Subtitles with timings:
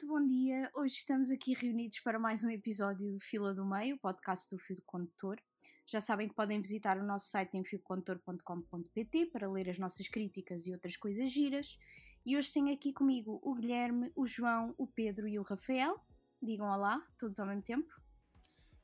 [0.00, 0.70] muito bom dia.
[0.74, 4.80] Hoje estamos aqui reunidos para mais um episódio do Fila do Meio, podcast do Fio
[4.86, 5.38] Condutor.
[5.86, 10.66] Já sabem que podem visitar o nosso site em fiocondutor.com.pt para ler as nossas críticas
[10.66, 11.76] e outras coisas giras.
[12.24, 16.00] E hoje tenho aqui comigo o Guilherme, o João, o Pedro e o Rafael.
[16.40, 17.92] Digam olá, todos ao mesmo tempo.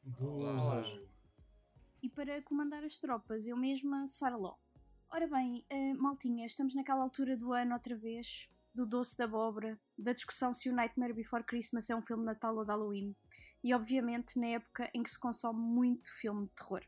[0.03, 0.85] Boa.
[2.03, 4.55] E para comandar as tropas, eu mesma, Sara Ló.
[5.11, 9.81] Ora bem, uh, maltinha, estamos naquela altura do ano outra vez, do doce da abóbora,
[9.97, 13.17] da discussão se o Nightmare Before Christmas é um filme de Natal ou de Halloween,
[13.65, 16.83] e obviamente na época em que se consome muito filme de terror.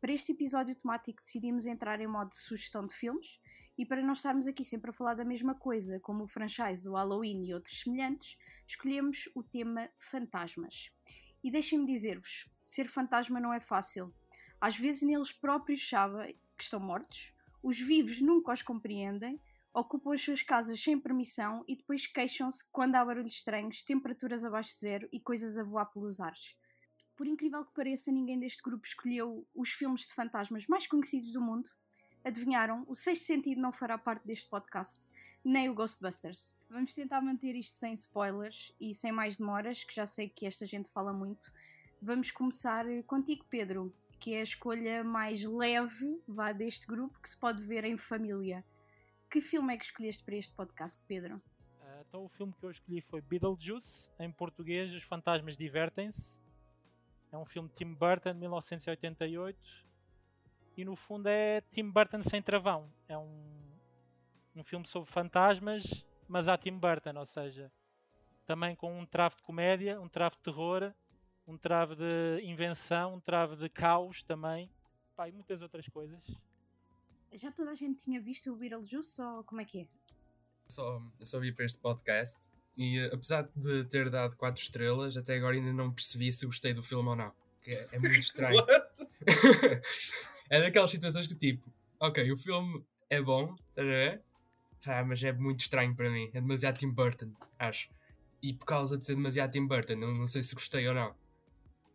[0.00, 3.40] Para este episódio temático decidimos entrar em modo de sugestão de filmes,
[3.76, 6.92] e para não estarmos aqui sempre a falar da mesma coisa, como o franchise do
[6.92, 10.92] Halloween e outros semelhantes, escolhemos o tema fantasmas.
[11.42, 14.14] E deixem-me dizer-vos, ser fantasma não é fácil.
[14.60, 19.40] Às vezes neles próprios sabem que estão mortos, os vivos nunca os compreendem
[19.72, 24.74] ocupam as suas casas sem permissão e depois queixam-se quando há barulhos estranhos, temperaturas abaixo
[24.74, 26.56] de zero e coisas a voar pelos ares.
[27.16, 31.40] Por incrível que pareça, ninguém deste grupo escolheu os filmes de fantasmas mais conhecidos do
[31.40, 31.70] mundo.
[32.24, 32.84] Adivinharam?
[32.88, 35.08] O Sexto Sentido não fará parte deste podcast,
[35.44, 36.56] nem o Ghostbusters.
[36.68, 40.66] Vamos tentar manter isto sem spoilers e sem mais demoras, que já sei que esta
[40.66, 41.52] gente fala muito.
[42.02, 47.36] Vamos começar contigo, Pedro, que é a escolha mais leve vá, deste grupo que se
[47.36, 48.64] pode ver em família.
[49.30, 51.36] Que filme é que escolheste para este podcast, Pedro?
[51.36, 56.40] Uh, então, o filme que eu escolhi foi Beetlejuice, em português, Os Fantasmas Divertem-se.
[57.30, 59.86] É um filme de Tim Burton, de 1988.
[60.76, 62.92] E no fundo é Tim Burton sem travão.
[63.06, 63.70] É um,
[64.56, 67.70] um filme sobre fantasmas, mas há Tim Burton, ou seja,
[68.44, 70.92] também com um travo de comédia, um travo de terror,
[71.46, 74.68] um travo de invenção, um travo de caos também.
[75.14, 76.20] Pá, e muitas outras coisas.
[77.32, 79.86] Já toda a gente tinha visto o Beetlejuice ou como é que é?
[80.68, 85.36] Só, eu só vi para este podcast e apesar de ter dado 4 estrelas, até
[85.36, 87.32] agora ainda não percebi se gostei do filme ou não.
[87.62, 88.64] Que é, é muito estranho.
[90.50, 94.22] é daquelas situações que tipo, ok, o filme é bom, estás a ver?
[94.82, 96.30] Tá, mas é muito estranho para mim.
[96.32, 97.90] É demasiado Tim Burton, acho.
[98.42, 101.14] E por causa de ser demasiado Tim Burton, não, não sei se gostei ou não.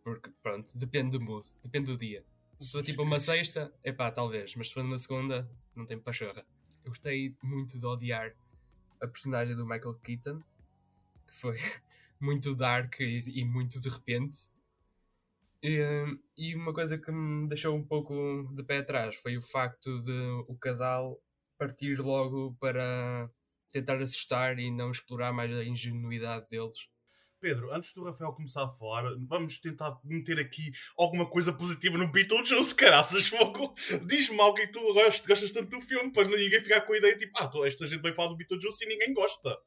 [0.04, 2.24] Porque, pronto, depende do mood, depende do dia.
[2.60, 5.98] Se for tipo uma sexta, é pá, talvez, mas se for uma segunda, não tem
[5.98, 6.44] pachorra.
[6.84, 8.34] Eu gostei muito de odiar
[9.00, 10.40] a personagem do Michael Keaton,
[11.26, 11.56] que foi
[12.18, 14.38] muito dark e, e muito de repente.
[15.62, 15.80] E,
[16.36, 18.14] e, uma coisa que me deixou um pouco
[18.54, 21.20] de pé atrás foi o facto de o casal
[21.58, 23.30] partir logo para
[23.72, 26.88] tentar assustar e não explorar mais a ingenuidade deles.
[27.40, 32.10] Pedro, antes do Rafael começar a falar, vamos tentar meter aqui alguma coisa positiva no
[32.10, 33.74] Beetlejuice, caraças, fogo.
[34.06, 37.32] Diz-me que tu gostas, gostas tanto do filme, para ninguém ficar com a ideia tipo,
[37.38, 39.58] ah, esta gente vai falar do Beetlejuice e ninguém gosta.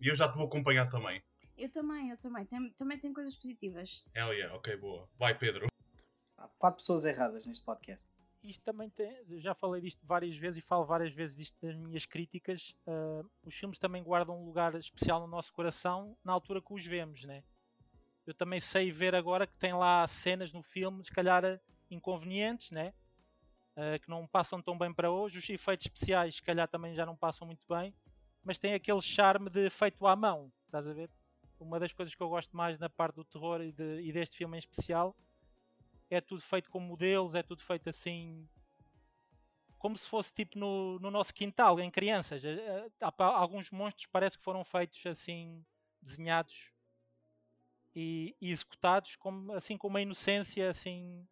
[0.00, 1.22] E eu já te vou acompanhar também.
[1.56, 2.44] Eu também, eu também.
[2.46, 4.04] Tem, também tem coisas positivas.
[4.14, 5.08] Hell yeah, ok, boa.
[5.18, 5.66] Vai, Pedro.
[6.36, 8.06] Há quatro pessoas erradas neste podcast
[8.42, 12.04] isto também tem, já falei disto várias vezes e falo várias vezes disto nas minhas
[12.04, 12.74] críticas.
[12.86, 16.84] Uh, os filmes também guardam um lugar especial no nosso coração na altura que os
[16.84, 17.44] vemos, né?
[18.26, 21.60] Eu também sei ver agora que tem lá cenas no filme, se calhar
[21.90, 22.92] inconvenientes, né?
[23.76, 25.38] Uh, que não passam tão bem para hoje.
[25.38, 27.94] Os efeitos especiais, se calhar, também já não passam muito bem,
[28.42, 31.10] mas tem aquele charme de feito à mão, estás a ver?
[31.60, 34.36] Uma das coisas que eu gosto mais na parte do terror e, de, e deste
[34.36, 35.16] filme em especial
[36.14, 38.48] é tudo feito com modelos, é tudo feito assim
[39.78, 42.44] como se fosse tipo no, no nosso quintal, em crianças.
[42.44, 45.64] Eh, eh, alguns monstros parece que foram feitos assim,
[46.00, 46.70] desenhados
[47.92, 51.26] e, e executados como, assim com uma inocência assim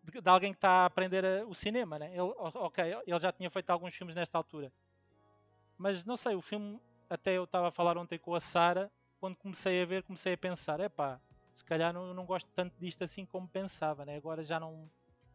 [0.00, 2.12] de, de alguém que está a aprender a, o cinema, né?
[2.12, 4.72] Ele, ok, ele já tinha feito alguns filmes nesta altura,
[5.76, 9.36] mas não sei, o filme até eu estava a falar ontem com a Sara, quando
[9.36, 11.20] comecei a ver, comecei a pensar, é pá,
[11.58, 14.16] se calhar não, não gosto tanto disto assim como pensava, né?
[14.16, 14.88] agora já não,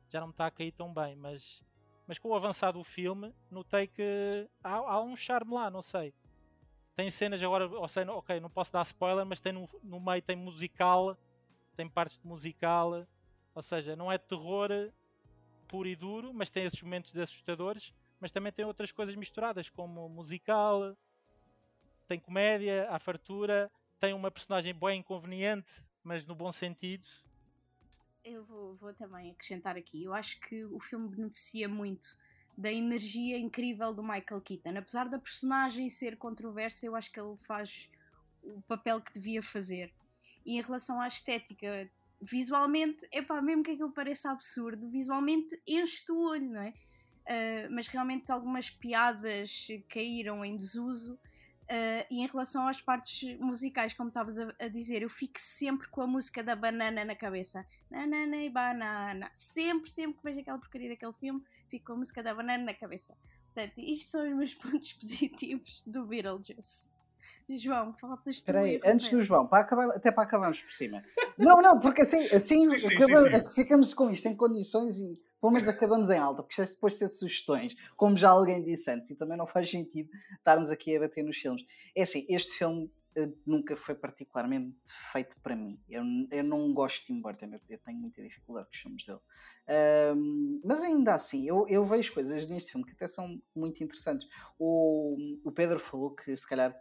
[0.09, 1.61] já não me está a cair tão bem, mas,
[2.07, 6.13] mas com o avançado do filme, notei que há, há um charme lá, não sei.
[6.95, 10.21] Tem cenas agora, ou sei, ok, não posso dar spoiler, mas tem no, no meio
[10.21, 11.17] tem musical,
[11.75, 13.05] tem partes de musical,
[13.53, 14.69] ou seja, não é terror
[15.67, 19.69] puro e duro, mas tem esses momentos de assustadores, mas também tem outras coisas misturadas,
[19.69, 20.95] como musical,
[22.07, 23.69] tem comédia, a fartura,
[23.99, 27.05] tem uma personagem bem inconveniente, mas no bom sentido.
[28.23, 30.03] Eu vou, vou também acrescentar aqui.
[30.03, 32.17] Eu acho que o filme beneficia muito
[32.57, 34.77] da energia incrível do Michael Keaton.
[34.77, 37.89] Apesar da personagem ser controversa, eu acho que ele faz
[38.43, 39.91] o papel que devia fazer.
[40.45, 41.89] E em relação à estética,
[42.21, 46.73] visualmente, é pá, mesmo que aquilo pareça absurdo, visualmente enche-te o olho, não é?
[47.23, 51.17] Uh, mas realmente algumas piadas caíram em desuso
[51.73, 55.87] Uh, e em relação às partes musicais, como estavas a, a, dizer, eu fico sempre
[55.87, 57.65] com a música da banana na cabeça.
[57.89, 59.31] Banana e banana.
[59.33, 62.75] Sempre, sempre que vejo aquela porcaria daquele filme, fico com a música da banana na
[62.75, 63.17] cabeça.
[63.51, 66.93] Portanto, isto são os meus pontos positivos do Beetlejuice.
[67.49, 68.39] João, faltas tu.
[68.39, 71.03] Espera aí, antes do João, para acabar, até para acabarmos por cima.
[71.39, 75.19] não, não, porque assim, assim sim, sim, acabamos, sim, ficamos com isto em condições e
[75.43, 78.89] pelo menos acabamos em alta, porque isto depois de ser sugestões, como já alguém disse
[78.89, 81.65] antes, e também não faz sentido estarmos aqui a bater nos filmes.
[81.93, 84.73] É assim, este filme uh, nunca foi particularmente
[85.11, 85.77] feito para mim.
[85.89, 86.01] Eu,
[86.31, 89.19] eu não gosto de Tim Burton, eu, eu tenho muita dificuldade com os filmes dele.
[89.67, 94.25] Uh, mas ainda assim, eu, eu vejo coisas neste filme que até são muito interessantes.
[94.57, 96.73] O, o Pedro falou que se calhar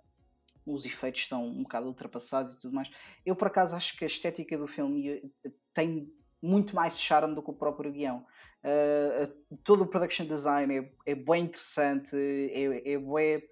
[0.65, 2.89] os efeitos estão um bocado ultrapassados e tudo mais.
[3.27, 5.09] Eu, por acaso, acho que a estética do filme
[5.45, 6.09] eh, tem
[6.43, 8.27] muito mais charme do que o próprio guião.
[8.65, 13.43] Uh, todo o production design é, é bem interessante, é, é bem,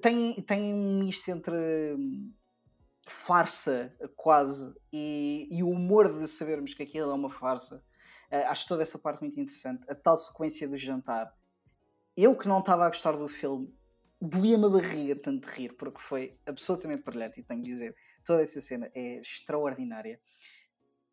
[0.00, 1.54] tem, tem um misto entre
[1.94, 2.34] hum,
[3.08, 7.82] farsa quase e, e o humor de sabermos que aquilo é uma farsa.
[8.30, 9.84] Uh, acho toda essa parte muito interessante.
[9.88, 11.32] A tal sequência do jantar.
[12.16, 13.72] Eu que não estava a gostar do filme,
[14.20, 17.94] doía-me a barriga tanto de rir, porque foi absolutamente brilhante, e tenho de dizer,
[18.24, 20.20] toda essa cena é extraordinária.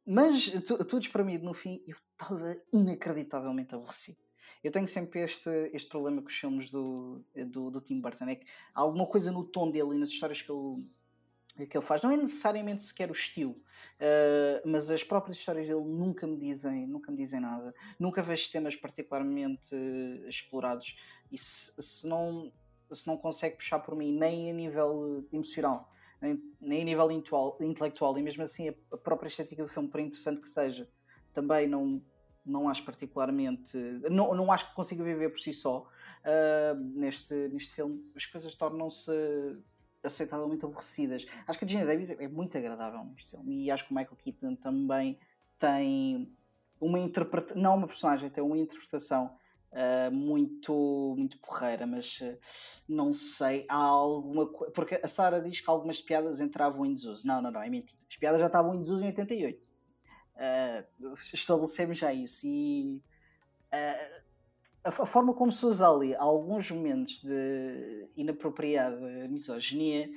[0.05, 4.17] Mas tudo espremido no fim, eu estava inacreditavelmente aborrecido.
[4.63, 8.35] Eu tenho sempre este, este problema com os filmes do, do, do Tim Burton, é
[8.35, 12.01] que há alguma coisa no tom dele e nas histórias que ele, que ele faz,
[12.01, 16.87] não é necessariamente sequer o estilo, uh, mas as próprias histórias dele nunca me dizem,
[16.87, 17.73] nunca me dizem nada.
[17.99, 20.95] Nunca vejo temas particularmente uh, explorados
[21.31, 22.51] e se, se, não,
[22.91, 25.91] se não consegue puxar por mim nem a nível emocional,
[26.61, 30.49] nem, a nível intelectual, e mesmo assim a própria estética do filme, por interessante que
[30.49, 30.87] seja,
[31.33, 32.01] também não,
[32.45, 33.77] não acho particularmente.
[34.09, 35.87] Não, não acho que consiga viver por si só
[36.23, 38.03] uh, neste, neste filme.
[38.15, 39.11] As coisas tornam-se
[40.03, 41.25] aceitavelmente aborrecidas.
[41.47, 44.17] Acho que a Gina Davis é muito agradável neste filme e acho que o Michael
[44.17, 45.17] Keaton também
[45.57, 46.29] tem
[46.79, 49.33] uma interpretação, não uma personagem, tem uma interpretação
[49.73, 52.37] uh, muito, muito porreira, mas uh,
[52.87, 54.71] não sei, há alguma coisa.
[54.73, 57.25] Porque a Sara diz que algumas piadas entravam em desuso.
[57.25, 57.99] Não, não, não, é mentira.
[58.09, 59.57] As piadas já estavam em desuso em 88.
[59.57, 59.63] Uh,
[60.37, 60.83] ah,
[61.33, 62.45] estabelecemos já isso.
[62.45, 63.01] E
[63.71, 70.09] a, a, forma como se usa ali alguns momentos de inapropriada misoginia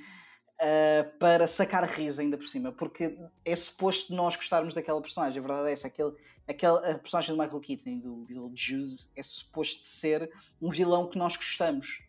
[0.61, 5.39] uh, para sacar riso ainda por cima, porque é suposto nós gostarmos daquela personagem.
[5.39, 6.13] A verdade é essa, aquele,
[6.47, 10.31] aquele, a personagem do Michael Keaton, do Beetlejuice, é suposto ser
[10.61, 12.03] um vilão que nós gostamos.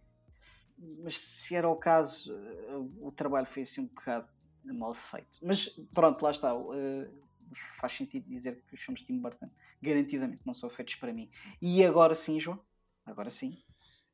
[0.77, 4.27] Mas se era o caso, uh, o trabalho foi assim um bocado
[4.63, 5.39] mal feito.
[5.41, 6.55] Mas pronto, lá está.
[6.55, 7.27] Uh,
[7.79, 9.49] faz sentido dizer que os filmes de Tim Burton
[9.81, 11.29] garantidamente não são feitos para mim.
[11.61, 12.59] E agora sim, João,
[13.05, 13.57] agora sim,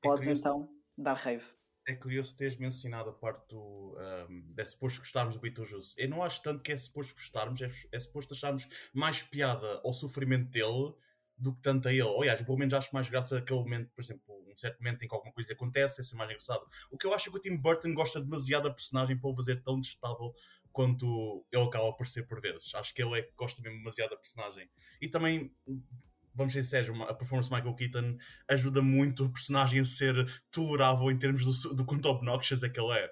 [0.04, 1.44] é podes é então dar rave
[1.88, 3.98] é curioso teres mencionado a parte do.
[4.30, 5.94] Um, é suposto gostarmos do Beetlejuice.
[5.98, 9.94] Eu não acho tanto que é suposto gostarmos, é, é suposto acharmos mais piada ao
[9.94, 10.94] sofrimento dele
[11.38, 12.02] do que tanto a ele.
[12.02, 15.16] Aliás, pelo menos acho mais graça aquele momento, por exemplo, um certo momento em que
[15.16, 16.66] alguma coisa acontece, é ser mais engraçado.
[16.90, 19.36] O que eu acho é que o Tim Burton gosta demasiado da personagem para o
[19.36, 20.34] fazer tão destável
[20.72, 22.74] quanto ele acaba por ser por vezes.
[22.76, 24.70] Acho que ele é que gosta mesmo demasiado da personagem.
[25.02, 25.54] E também
[26.36, 28.18] vamos ser sérios, a performance de Michael Keaton
[28.50, 30.16] ajuda muito o personagem a ser
[30.52, 33.10] tolerável em termos do, do quanto obnoxious é que ele é.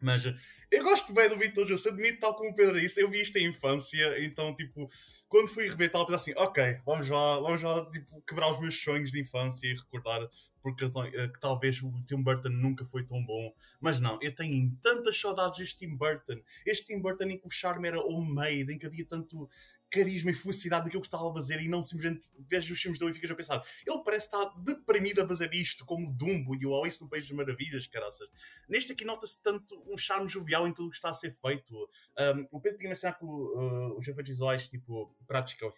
[0.00, 0.24] Mas
[0.70, 3.46] eu gosto bem do Beetlejuice, admito, tal como o Pedro disse, eu vi isto em
[3.46, 4.90] infância, então, tipo,
[5.28, 8.82] quando fui rever, a pensar assim, ok, vamos lá, vamos lá tipo, quebrar os meus
[8.82, 10.28] sonhos de infância e recordar
[10.62, 13.52] porque eh, que talvez o Tim Burton nunca foi tão bom.
[13.80, 16.40] Mas não, eu tenho tantas saudades deste Tim Burton.
[16.64, 19.48] Este Tim Burton em que o charme era homemade, em que havia tanto
[19.92, 23.10] carisma e felicidade daquilo que estava a fazer e não simplesmente vejo os filmes dele
[23.10, 26.66] e ficas a pensar ele parece estar deprimido a fazer isto como o Dumbo e
[26.66, 28.28] o Alice no País das Maravilhas, caraças.
[28.68, 31.74] Neste aqui nota-se tanto um charme jovial em tudo o que está a ser feito.
[32.18, 35.70] Um, o Pedro tinha mencionado que uh, os efeitos visuais, tipo, prática,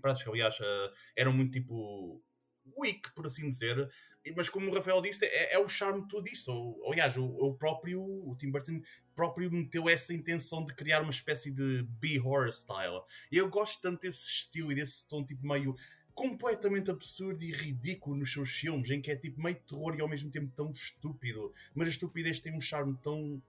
[0.00, 2.22] prática aliás, uh, eram muito tipo
[2.76, 3.88] weak, por assim dizer,
[4.36, 6.80] mas como o Rafael disse, é, é o charme de tudo isso.
[6.90, 8.80] Aliás, o, o, próprio o Tim Burton
[9.14, 13.02] próprio meteu essa intenção de criar uma espécie de B-horror style.
[13.30, 15.74] E eu gosto tanto desse estilo e desse tom tipo meio
[16.14, 20.08] completamente absurdo e ridículo nos seus filmes, em que é tipo meio terror e ao
[20.08, 21.52] mesmo tempo tão estúpido.
[21.74, 23.40] Mas a estupidez tem um charme tão.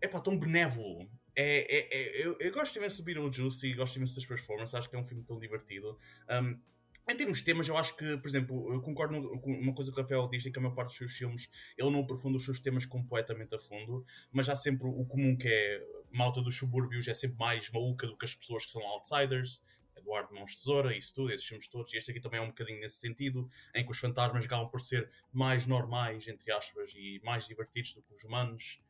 [0.00, 1.08] É pá, tão benévolo.
[1.34, 4.88] É, é, é, eu, eu gosto imenso de Beetlejuice e gosto imenso das performances, acho
[4.88, 5.98] que é um filme tão divertido.
[6.30, 6.58] Um,
[7.08, 9.98] em termos de temas, eu acho que, por exemplo, eu concordo com uma coisa que
[9.98, 11.48] o Rafael diz, em que a maior parte dos seus filmes
[11.78, 15.48] ele não aprofunda os seus temas completamente a fundo, mas há sempre o comum que
[15.48, 15.82] é
[16.12, 19.60] malta dos subúrbios é sempre mais maluca do que as pessoas que são outsiders,
[19.96, 22.80] Eduardo Mãos Tesoura, isso tudo, esses filmes todos, e este aqui também é um bocadinho
[22.80, 27.46] nesse sentido, em que os fantasmas acabam por ser mais normais, entre aspas, e mais
[27.46, 28.80] divertidos do que os humanos.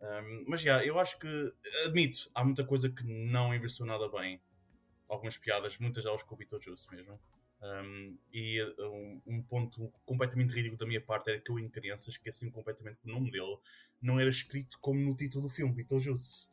[0.00, 1.54] Um, mas já, yeah, eu acho que,
[1.86, 4.40] admito, há muita coisa que não envelheceu nada bem.
[5.08, 7.20] Algumas piadas, muitas delas com o Beetlejuice mesmo.
[7.62, 12.10] Um, e um, um, ponto completamente ridículo da minha parte era que eu, em criança,
[12.10, 13.56] esqueci-me completamente que o nome dele
[14.00, 16.48] não era escrito como no título do filme, Beetlejuice.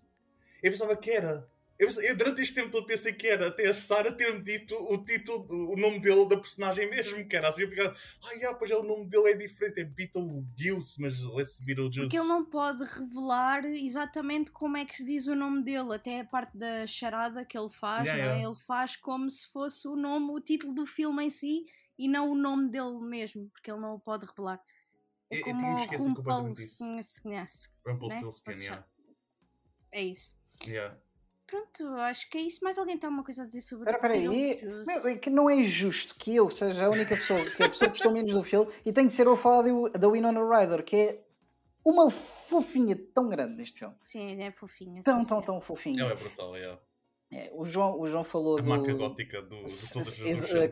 [0.62, 1.50] Eu pensava que era.
[1.80, 4.98] Eu, eu, durante este tempo todo pensei que era até a Sarah ter-me dito o
[4.98, 7.62] título, o nome dele, da personagem mesmo, que era assim.
[7.62, 7.96] Eu ficava,
[8.26, 12.02] ah, yeah, pois é, o nome dele é diferente, é Beetlejuice, mas esse Beetlejuice.
[12.02, 16.20] Porque ele não pode revelar exatamente como é que se diz o nome dele, até
[16.20, 18.36] a parte da charada que ele faz, yeah, não é?
[18.40, 18.50] Yeah.
[18.50, 21.66] Ele faz como se fosse o nome, o título do filme em si
[21.98, 24.62] e não o nome dele mesmo, porque ele não o pode revelar.
[25.32, 26.00] É como eu, eu
[27.86, 28.84] Rumpelstiltskin, né?
[29.94, 30.38] É isso.
[30.68, 31.00] Yeah.
[31.50, 32.64] Pronto, acho que é isso.
[32.64, 34.60] Mais alguém tem alguma coisa a dizer sobre Espera, aí.
[35.06, 37.98] É que não é justo que eu seja a única pessoa que a pessoa que
[37.98, 39.64] gostou menos do filme e tenho que ser eu a falar
[39.98, 41.24] da Winona Ryder, que é
[41.84, 43.96] uma fofinha tão grande neste filme.
[44.00, 45.02] Sim, é fofinha.
[45.02, 46.04] Tão, tão, tão fofinha.
[46.04, 46.80] Ela é brutal, é.
[47.32, 47.50] é.
[47.54, 48.68] o, João, o João falou a do...
[48.68, 50.66] marca gótica do, de todos os é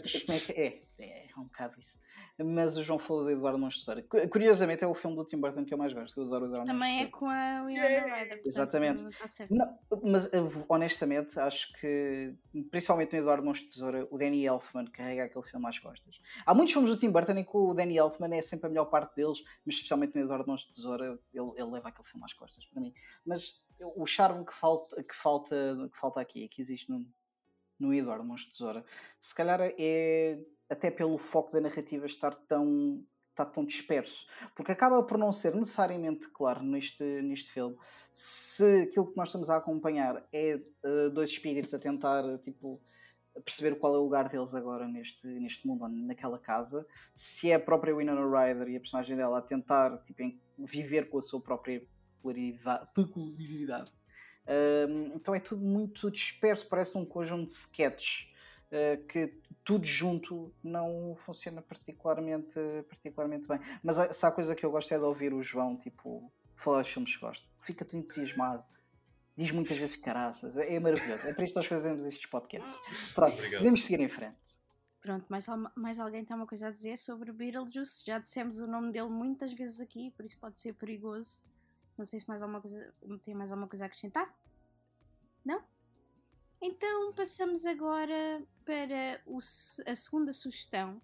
[0.54, 0.82] é?
[1.00, 1.98] É, é um bocado isso
[2.44, 4.04] mas o João falou de Eduardo Mãos Tesoura.
[4.30, 7.02] Curiosamente é o filme do Tim Burton que eu mais gosto, eu adoro Eduardo Também
[7.02, 8.42] é com a Winona Ryder.
[8.46, 9.04] Exatamente.
[9.50, 10.30] Não, mas
[10.70, 12.36] honestamente acho que,
[12.70, 16.20] principalmente no Eduardo Mãos Tesoura, o Danny Elfman carrega aquele filme às costas.
[16.46, 18.86] Há muitos filmes do Tim Burton em que o Danny Elfman é sempre a melhor
[18.86, 22.66] parte deles, mas especialmente no Eduardo Mãos Tesoura ele, ele leva aquele filme às costas
[22.66, 22.94] para mim.
[23.26, 27.04] Mas o charme que falta, que falta, que falta aqui, que existe no,
[27.80, 28.86] no Eduardo Mãos Tesoura,
[29.20, 30.40] se calhar é
[30.70, 34.28] até pelo foco da narrativa estar tão, estar tão disperso.
[34.56, 37.78] Porque acaba por não ser necessariamente claro neste, neste filme
[38.20, 42.82] se aquilo que nós estamos a acompanhar é uh, dois espíritos a tentar tipo,
[43.46, 47.60] perceber qual é o lugar deles agora neste, neste mundo, naquela casa, se é a
[47.60, 51.86] própria Winona Ryder e a personagem dela a tentar tipo, viver com a sua própria
[52.96, 53.92] peculiaridade.
[54.48, 58.34] Uh, então é tudo muito disperso, parece um conjunto de sketches
[58.72, 59.28] uh, que
[59.68, 62.58] tudo junto não funciona particularmente,
[62.88, 63.60] particularmente bem.
[63.84, 66.90] Mas se há coisa que eu gosto é de ouvir o João, tipo, falar dos
[66.90, 67.46] filmes que gosto.
[67.60, 68.64] Fica-te entusiasmado.
[69.36, 70.56] Diz muitas vezes caraças.
[70.56, 71.28] É, é maravilhoso.
[71.28, 72.74] É para isto que nós fazemos estes podcasts.
[73.14, 73.60] Pronto, Obrigado.
[73.60, 74.38] podemos seguir em frente.
[75.02, 75.46] Pronto, mais,
[75.76, 78.06] mais alguém tem uma coisa a dizer sobre Beetlejuice?
[78.06, 81.42] Já dissemos o nome dele muitas vezes aqui, por isso pode ser perigoso.
[81.98, 84.34] Não sei se mais alguma coisa, tem mais alguma coisa a acrescentar?
[85.44, 85.62] Não?
[86.62, 91.02] Então passamos agora para o, a segunda sugestão,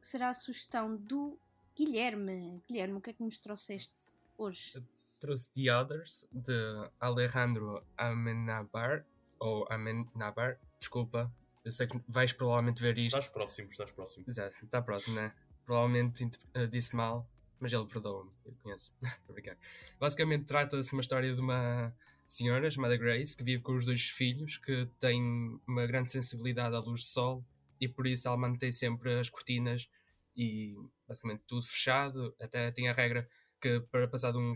[0.00, 1.38] que será a sugestão do
[1.76, 2.62] Guilherme.
[2.68, 3.94] Guilherme, o que é que nos trouxeste
[4.38, 4.76] hoje?
[4.76, 4.84] Eu
[5.18, 9.04] trouxe The Others, de Alejandro Amenabar,
[9.38, 11.32] ou Amenabar, desculpa,
[11.64, 13.16] eu sei que vais provavelmente ver isto.
[13.16, 14.24] Estás próximo, estás próximo.
[14.28, 15.32] Exato, está próximo, né?
[15.64, 17.26] Provavelmente uh, disse mal,
[17.58, 18.94] mas ele perdoa-me, eu conheço.
[19.26, 19.58] Obrigado.
[19.98, 21.94] Basicamente trata-se de uma história de uma
[22.26, 25.20] senhora chamada Grace, que vive com os dois filhos, que tem
[25.66, 27.44] uma grande sensibilidade à luz do sol
[27.80, 29.88] e por isso ela mantém sempre as cortinas
[30.36, 30.74] e
[31.06, 32.34] basicamente tudo fechado.
[32.40, 33.28] Até tem a regra
[33.60, 34.54] que para passar de um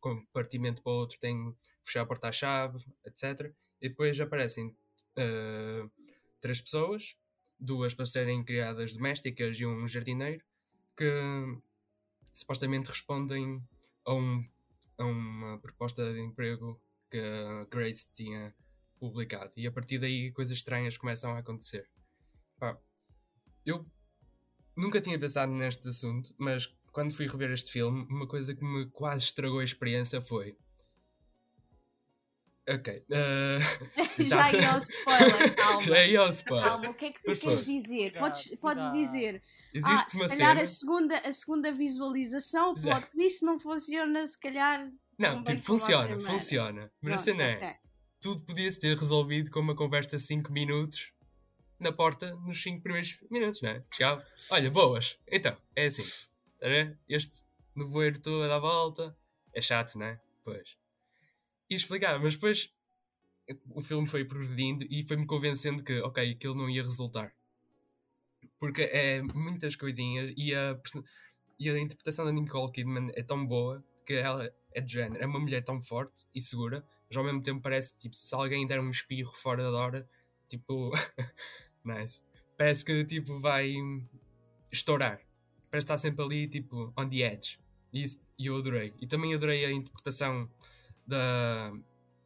[0.00, 3.52] compartimento para outro tem que fechar a porta à chave, etc.
[3.80, 5.90] E depois aparecem uh,
[6.40, 7.16] três pessoas,
[7.58, 10.44] duas para serem criadas domésticas e um jardineiro,
[10.96, 11.10] que
[12.32, 13.62] supostamente respondem
[14.04, 14.46] a, um,
[14.98, 16.80] a uma proposta de emprego
[17.12, 18.54] que a Grace tinha
[18.98, 19.52] publicado.
[19.54, 21.86] E a partir daí coisas estranhas começam a acontecer.
[22.58, 22.78] Pá,
[23.66, 23.86] eu
[24.74, 28.86] nunca tinha pensado neste assunto, mas quando fui rever este filme, uma coisa que me
[28.86, 30.56] quase estragou a experiência foi.
[32.66, 33.04] Ok.
[33.10, 34.22] Uh...
[34.22, 35.82] Já ia ao spoiler, calma.
[35.82, 36.68] Já ia ao spoiler.
[36.68, 38.12] Calma, o que é que tu queres dizer?
[38.12, 39.42] Podes, podes dizer.
[39.74, 40.62] Existe ah, uma se calhar cena...
[40.62, 44.88] a segunda, a segunda visualização, o plot twist não funciona, se calhar
[45.22, 46.92] não, tipo, funciona, funciona.
[47.00, 47.78] Mas a cena é,
[48.20, 51.12] tudo podia-se ter resolvido com uma conversa de 5 minutos
[51.78, 53.84] na porta nos 5 primeiros minutos, não é?
[53.92, 55.18] Chegava, olha, boas.
[55.26, 56.04] Então, é assim,
[56.58, 56.68] tá
[57.08, 57.42] este
[57.74, 59.16] nevoeiro todo a dar volta,
[59.52, 60.20] é chato, não é?
[60.44, 60.76] Pois.
[61.68, 62.70] E explicava, mas depois
[63.70, 67.34] o filme foi progredindo e foi-me convencendo que, ok, aquilo não ia resultar.
[68.58, 70.78] Porque é muitas coisinhas e a,
[71.58, 75.22] e a interpretação da Nicole Kidman é tão boa que ela é de género.
[75.22, 78.66] É uma mulher tão forte e segura, mas ao mesmo tempo parece tipo se alguém
[78.66, 80.08] der um espirro fora da hora,
[80.48, 80.90] tipo.
[81.84, 82.20] nice.
[82.56, 83.74] Parece que tipo vai
[84.70, 85.20] estourar.
[85.70, 87.58] Parece estar sempre ali, tipo, on the edge.
[87.92, 88.94] E eu adorei.
[89.00, 90.50] E também adorei a interpretação
[91.06, 91.72] da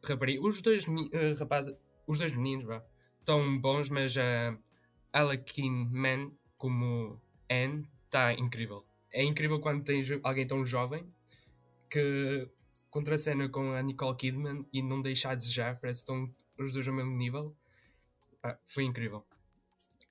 [0.03, 0.41] rapariga.
[0.41, 2.83] Os dois, uh, os dois meninos, vá,
[3.23, 4.57] tão bons, mas a
[5.15, 8.83] uh, Man como Anne está incrível.
[9.11, 11.05] É incrível quando tens alguém tão jovem
[11.89, 12.49] que
[12.89, 16.87] contracena com a Nicole Kidman e não deixa a desejar, parece que estão os dois
[16.87, 17.55] ao mesmo nível.
[18.43, 19.25] Ah, foi incrível.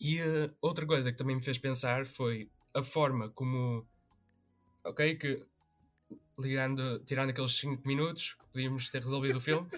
[0.00, 3.86] E uh, outra coisa que também me fez pensar foi a forma como.
[4.84, 5.44] Ok, que
[6.38, 9.68] ligando, tirando aqueles 5 minutos podíamos ter resolvido o filme,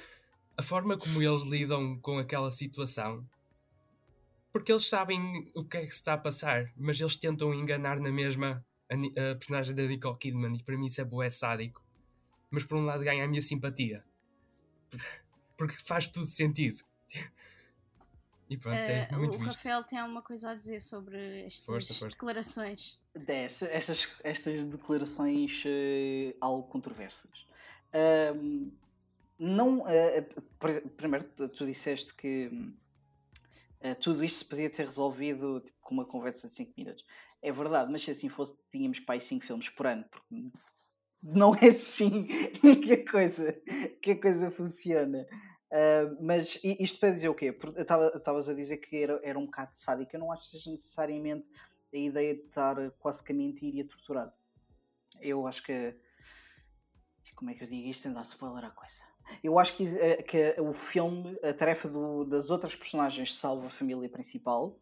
[0.57, 3.25] a forma como eles lidam com aquela situação.
[4.53, 8.01] Porque eles sabem o que é que se está a passar, mas eles tentam enganar
[8.01, 11.88] na mesma a, a personagem da Nicole Kidman e para mim isso é bué sádico.
[12.51, 14.05] Mas por um lado ganha a minha simpatia.
[15.57, 16.85] Porque faz tudo sentido.
[18.51, 19.57] E pronto, é uh, muito O visto.
[19.57, 22.17] Rafael tem alguma coisa a dizer sobre estas força, força.
[22.17, 22.99] declarações?
[23.15, 27.47] Desta, estas, estas declarações uh, algo controversas.
[29.39, 32.51] não, uh, primeiro, tu disseste que
[34.01, 37.05] tudo isto se podia ter resolvido tipo, com uma conversa de 5 minutos.
[37.41, 40.51] É verdade, mas se assim fosse, tínhamos pai 5 filmes por ano, porque
[41.23, 42.25] não é assim
[42.83, 43.53] que a coisa,
[44.01, 45.27] que a coisa funciona.
[45.71, 47.57] Uh, mas isto para dizer o quê?
[47.77, 50.15] Estavas a dizer que era, era um bocado sádico.
[50.15, 51.51] Eu não acho que seja necessariamente
[51.93, 54.33] a ideia de estar quase que a mentir e a torturar.
[55.21, 55.95] Eu acho que.
[57.35, 58.03] Como é que eu digo isto?
[58.03, 59.01] Sem dar spoiler à coisa.
[59.45, 63.71] Eu acho que, eh, que o filme, a tarefa do, das outras personagens, salvo a
[63.71, 64.81] família principal,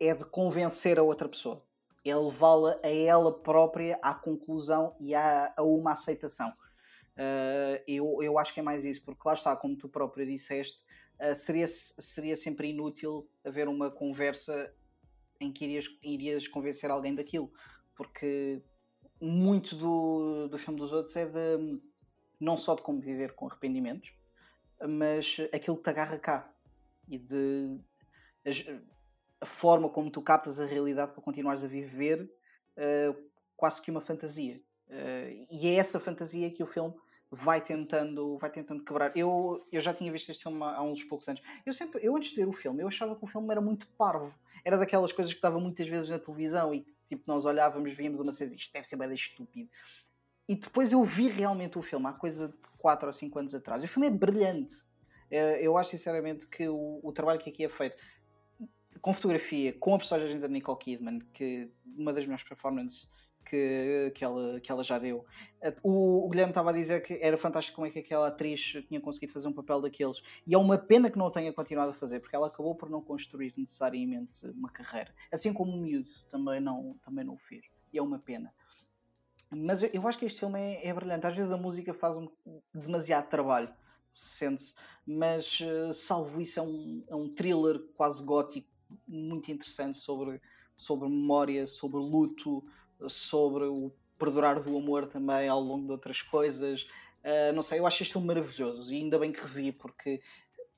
[0.00, 1.62] é de convencer a outra pessoa.
[2.04, 6.50] É levá-la a ela própria à conclusão e a, a uma aceitação.
[7.16, 10.80] Uh, eu, eu acho que é mais isso, porque lá está, como tu próprio disseste,
[11.20, 14.72] uh, seria, seria sempre inútil haver uma conversa
[15.40, 17.52] em que irias, irias convencer alguém daquilo,
[17.94, 18.60] porque
[19.20, 21.80] muito do, do filme dos outros é de
[22.38, 24.12] não só de conviver com arrependimentos,
[24.86, 26.52] mas aquilo que te agarra cá
[27.08, 27.78] e de
[29.44, 33.16] a, forma como tu captas a realidade para continuares a viver uh,
[33.56, 34.60] quase que uma fantasia.
[34.88, 36.94] Uh, e é essa fantasia que o filme
[37.30, 39.16] vai tentando, vai tentando quebrar.
[39.16, 41.42] Eu, eu já tinha visto este filme há, há uns poucos anos.
[41.66, 43.86] Eu sempre, eu antes de ver o filme, eu achava que o filme era muito
[43.98, 44.34] parvo.
[44.64, 48.32] Era daquelas coisas que estava muitas vezes na televisão e tipo nós olhávamos, víamos uma
[48.32, 49.68] cena e isto deve ser bem estúpido.
[50.48, 53.82] E depois eu vi realmente o filme há coisa de 4 ou 5 anos atrás.
[53.82, 54.74] O filme é brilhante.
[55.30, 58.02] Eh, eu acho sinceramente que o, o trabalho que aqui é feito
[59.00, 63.10] com fotografia, com a personagem da Nicole Kidman, que uma das melhores performances
[63.44, 65.24] que, que, ela, que ela já deu.
[65.82, 69.00] O, o Guilherme estava a dizer que era fantástico como é que aquela atriz tinha
[69.00, 70.22] conseguido fazer um papel daqueles.
[70.46, 73.00] E é uma pena que não tenha continuado a fazer, porque ela acabou por não
[73.00, 75.14] construir necessariamente uma carreira.
[75.30, 77.64] Assim como o miúdo também não, também não o fez.
[77.92, 78.52] E é uma pena.
[79.50, 81.26] Mas eu, acho que este filme é, é, brilhante.
[81.26, 82.28] Às vezes a música faz um,
[82.74, 83.72] demasiado trabalho,
[84.08, 84.74] sente-se.
[85.06, 88.68] Mas, uh, salvo isso, é um, é um thriller quase gótico,
[89.06, 90.40] muito interessante sobre,
[90.76, 92.64] sobre memória, sobre luto,
[93.08, 96.86] sobre o perdurar do amor também ao longo de outras coisas.
[97.24, 100.20] Uh, não sei, eu acho este filme maravilhoso e ainda bem que revi, porque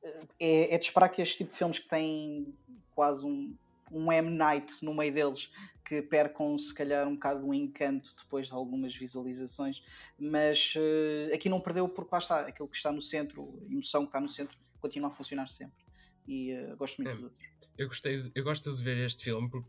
[0.02, 2.54] uh, é, é de esperar que este tipo de filmes que têm
[2.94, 3.56] quase um,
[3.90, 4.30] um M.
[4.30, 5.50] Night no meio deles
[5.84, 9.82] que percam se calhar um bocado o encanto depois de algumas visualizações,
[10.18, 14.02] mas uh, aqui não perdeu porque lá está, aquilo que está no centro, a emoção
[14.02, 15.85] que está no centro, continua a funcionar sempre.
[16.26, 17.48] E uh, gosto muito é, dos outros.
[17.78, 19.68] Eu gostei, eu gosto de ver este filme porque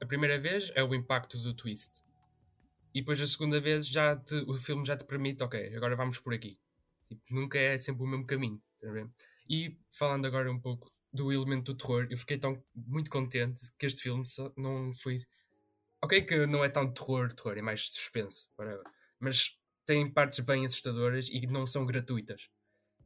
[0.00, 2.02] a primeira vez é o impacto do twist.
[2.94, 6.18] E depois a segunda vez já te, o filme já te permite, ok, agora vamos
[6.18, 6.58] por aqui.
[7.08, 8.60] Tipo, nunca é sempre o mesmo caminho.
[8.80, 8.88] Tá
[9.48, 13.86] e falando agora um pouco do elemento do terror, eu fiquei tão muito contente que
[13.86, 14.24] este filme
[14.56, 15.18] não foi.
[16.02, 18.84] Ok, que não é tão terror, terror, é mais suspense, whatever.
[19.18, 22.50] mas tem partes bem assustadoras e não são gratuitas.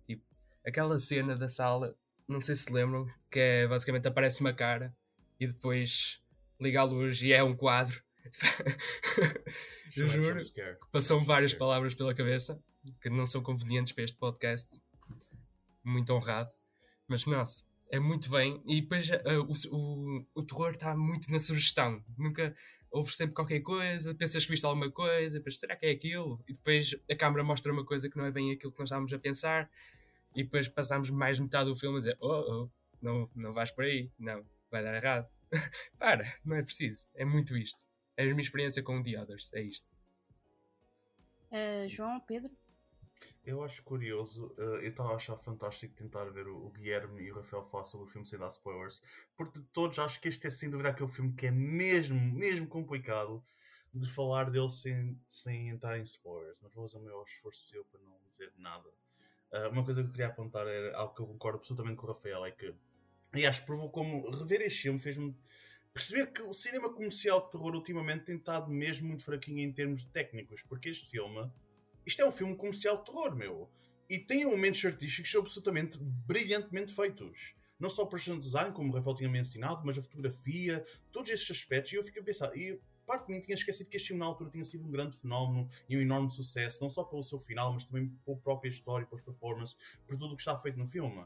[0.07, 0.25] Tipo,
[0.67, 1.97] aquela cena da sala,
[2.31, 4.95] não sei se lembram, que é basicamente aparece uma cara
[5.39, 6.23] e depois
[6.61, 8.01] liga a luz e é um quadro.
[9.97, 10.63] Eu juro que
[10.93, 12.63] passam várias palavras pela cabeça
[13.01, 14.81] que não são convenientes para este podcast.
[15.83, 16.51] Muito honrado.
[17.09, 18.63] Mas nossa, é muito bem.
[18.65, 22.05] E depois uh, o, o, o terror está muito na sugestão.
[22.17, 22.55] Nunca
[22.93, 26.43] ouves sempre qualquer coisa, pensas que viste alguma coisa, depois será que é aquilo?
[26.49, 29.13] E depois a câmera mostra uma coisa que não é bem aquilo que nós estávamos
[29.13, 29.71] a pensar.
[30.35, 33.85] E depois passamos mais metade do filme a dizer: Oh, oh, não, não vais por
[33.85, 35.29] aí, não, vai dar errado.
[35.99, 37.09] Para, não é preciso.
[37.15, 37.85] É muito isto.
[38.17, 39.91] É a minha experiência com The Others, é isto.
[41.51, 42.51] Uh, João, Pedro?
[43.45, 47.33] Eu acho curioso, uh, eu estava a achar fantástico tentar ver o, o, Guilherme e
[47.33, 49.03] o Rafael falar sobre o filme sem dar spoilers,
[49.37, 52.67] porque de todos acho que este é sem dúvida aquele filme que é mesmo, mesmo
[52.69, 53.43] complicado
[53.93, 57.85] de falar dele sem, sem entrar em spoilers, mas vou fazer o meu esforço seu
[57.87, 58.89] para não dizer nada.
[59.53, 62.13] Uh, uma coisa que eu queria apontar era algo que eu concordo absolutamente com o
[62.13, 62.75] Rafael, é que
[63.33, 64.23] que provocou-me.
[64.37, 65.37] Rever este filme fez-me
[65.93, 70.05] perceber que o cinema comercial de terror ultimamente tem estado mesmo muito fraquinho em termos
[70.05, 70.63] técnicos.
[70.63, 71.51] Porque este filme.
[72.07, 73.71] Isto é um filme comercial de terror, meu.
[74.09, 77.55] E tem elementos artísticos absolutamente brilhantemente feitos.
[77.79, 81.57] Não só o production design, como o Rafael tinha mencionado, mas a fotografia, todos estes
[81.57, 81.93] aspectos.
[81.93, 82.57] E eu fiquei a pensar.
[82.57, 82.81] E
[83.11, 85.69] parte de mim tinha esquecido que este filme na altura tinha sido um grande fenómeno
[85.89, 89.21] e um enorme sucesso, não só pelo seu final, mas também pela própria história, pelas
[89.21, 91.25] performances, por tudo o que está feito no filme.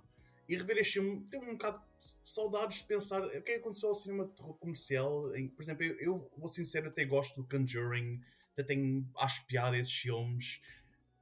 [0.49, 3.53] E rever este filme tem um bocado de saudades de pensar o que é que
[3.53, 4.27] aconteceu ao cinema
[4.59, 5.25] comercial.
[5.55, 8.21] Por exemplo, eu, eu vou sincero, até gosto do Conjuring,
[8.53, 10.63] até tenho acho piada esses filmes.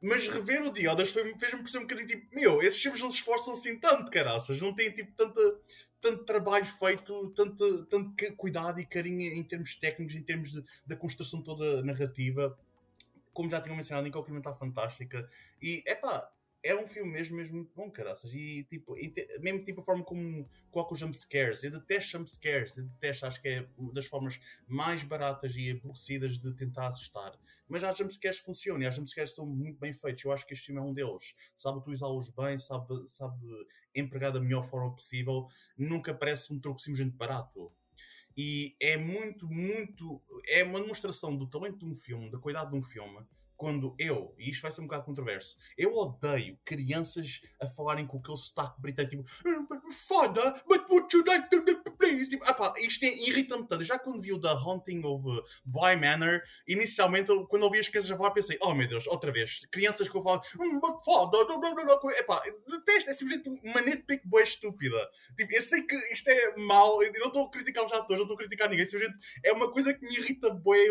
[0.01, 3.53] Mas rever o Others fez-me perceber um bocadinho tipo, meu, esses filmes não se esforçam
[3.53, 5.41] assim tanto, caraças, não têm tipo tanta,
[6.03, 11.41] tanto trabalho feito, tanto, tanto cuidado e carinho em termos técnicos, em termos da construção
[11.41, 12.59] toda narrativa.
[13.33, 15.27] Como já tinha mencionado, Nicole Kidman está fantástica.
[15.63, 16.29] E, é pá,
[16.63, 18.33] é um filme mesmo, mesmo muito bom, caraças.
[18.33, 18.95] E, tipo,
[19.41, 21.65] mesmo tipo a forma como coloca os jumpscares.
[21.65, 22.77] Eu detesto jumpscares.
[22.77, 27.37] Eu detesto, acho que é uma das formas mais baratas e aborrecidas de tentar assustar.
[27.69, 30.23] Mas há jumpscares que funcionam e há jumpscares que estão muito bem feitos.
[30.23, 31.35] Eu acho que este filme é um deles.
[31.57, 33.45] Sabe utilizá-los bem, sabe, sabe
[33.95, 35.49] empregar da melhor forma possível.
[35.77, 37.73] Nunca parece um truque simplesmente barato.
[38.37, 40.23] E é muito, muito.
[40.47, 43.27] É uma demonstração do talento de um filme, da qualidade de um filme
[43.63, 48.19] quando eu, e isto vai ser um bocado controverso, eu odeio crianças a falarem com
[48.19, 49.23] aquele sotaque britânico, tipo,
[50.09, 51.63] Father, but would you like to
[51.97, 52.29] please?
[52.29, 53.85] Tipo, apá, isto é irritante tanto.
[53.85, 55.25] Já quando vi o The Haunting of
[55.65, 59.61] Bly Manor, inicialmente, quando ouvi as crianças a falar, pensei, oh meu Deus, outra vez,
[59.71, 61.47] crianças que eu falo, hum, but father,
[62.19, 65.09] epá, detesto, é simplesmente uma nitpick boa estúpida.
[65.37, 68.23] Tipo, eu sei que isto é mau, eu não estou a criticar os atores, não
[68.23, 70.89] estou a criticar ninguém, simplesmente é uma coisa que me irrita bué,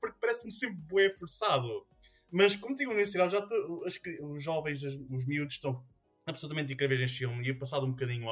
[0.00, 1.84] porque parece-me sempre bué forçado.
[2.32, 3.46] Mas, como tinham mencionado, já
[3.84, 5.84] os, os jovens, os, os miúdos estão
[6.26, 7.44] absolutamente incríveis neste filme.
[7.44, 8.26] E eu, passado um bocadinho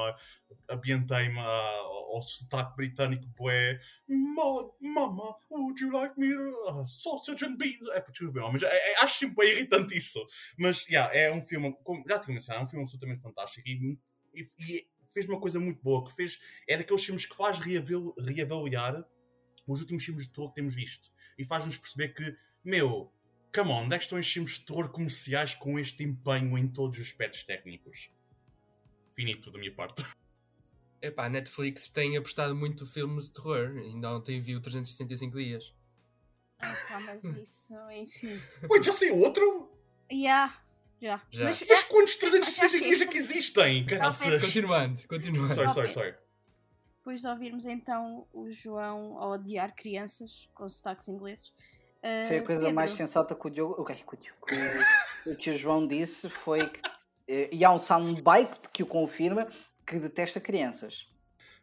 [0.69, 3.79] ambientei-me ao, sotaque britânico, bué.
[4.07, 7.87] Mama, would you like me uh, sausage and beans?
[7.93, 10.19] É, desculpe, mas é, é, acho sempre irritante isso.
[10.57, 13.67] Mas, yeah, é um filme, como já tinha mencionado, é um filme absolutamente fantástico.
[13.67, 13.97] E,
[14.33, 19.05] e, e fez uma coisa muito boa, que fez, é daqueles filmes que faz reavaliar
[19.67, 21.09] os últimos filmes de terror que temos visto.
[21.37, 23.13] E faz-nos perceber que, meu,
[23.53, 26.67] come on, onde é que estão estes filmes de terror comerciais com este empenho em
[26.67, 28.11] todos os aspectos técnicos?
[29.11, 30.03] Finito da minha parte.
[31.01, 35.73] Epá, a Netflix tem apostado muito filmes de terror, ainda ontem viu 365 dias.
[36.59, 38.39] Ah, pá, mas isso, enfim.
[38.69, 39.71] Ué, já sei outro?
[40.11, 40.61] Yeah,
[41.01, 41.19] já.
[41.31, 41.45] Já.
[41.45, 43.85] Mas, mas quantos 360 dias é que existem?
[43.87, 44.41] Caraças.
[44.41, 45.53] Continuando, continuando.
[45.53, 46.11] Sorry, sorry, sorry.
[46.97, 51.51] Depois de ouvirmos então o João a odiar crianças com sotaques ingleses,
[52.03, 52.75] Uh, foi a coisa Pedro.
[52.75, 53.81] mais sensata que o Diogo.
[53.81, 56.81] Okay, que, o, que, que o João disse foi que.
[57.27, 59.47] eh, E há um soundbite que o confirma
[59.85, 61.07] que detesta crianças.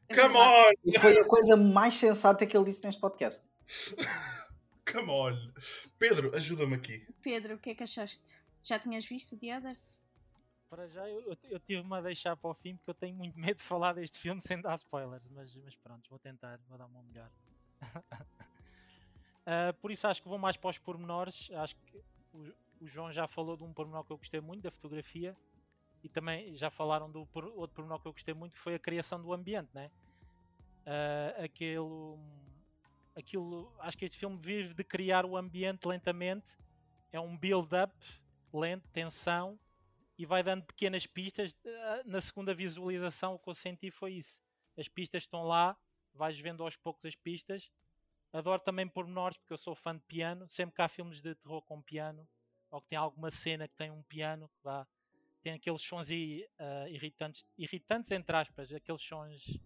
[0.09, 0.71] É Come on!
[0.85, 3.41] E foi a coisa mais sensata que ele disse neste podcast.
[4.91, 5.37] Come on!
[5.99, 7.07] Pedro, ajuda-me aqui.
[7.23, 8.43] Pedro, o que é que achaste?
[8.63, 10.03] Já tinhas visto The Others?
[10.71, 13.39] Para já eu, eu, eu tive-me a deixar para o fim porque eu tenho muito
[13.39, 16.87] medo de falar deste filme sem dar spoilers, mas, mas pronto, vou tentar, vou dar
[16.87, 17.31] uma melhor.
[19.51, 21.51] Ah, por isso acho que vou mais para os pormenores.
[21.55, 21.97] Acho que
[22.35, 25.35] o, o João já falou de um pormenor que eu gostei muito, da fotografia,
[26.05, 29.23] e também já falaram do outro pormenor que eu gostei muito, que foi a criação
[29.23, 29.91] do ambiente, né?
[30.85, 31.79] Ah, aquele,
[33.17, 36.59] aquilo, acho que este filme vive de criar o ambiente lentamente.
[37.11, 37.95] É um build-up
[38.53, 39.59] lento, tensão,
[40.19, 41.57] e vai dando pequenas pistas.
[41.65, 44.43] Ah, Na segunda visualização, o que eu senti foi isso.
[44.77, 45.75] As pistas estão lá,
[46.13, 47.71] vais vendo aos poucos as pistas.
[48.33, 50.47] Adoro também pormenores, porque eu sou fã de piano.
[50.49, 52.29] Sempre que há filmes de terror com piano,
[52.71, 56.09] ou que tem alguma cena que tem um piano, que tem aqueles sons
[56.59, 59.59] ah, irritantes, irritantes entre aspas, aqueles sons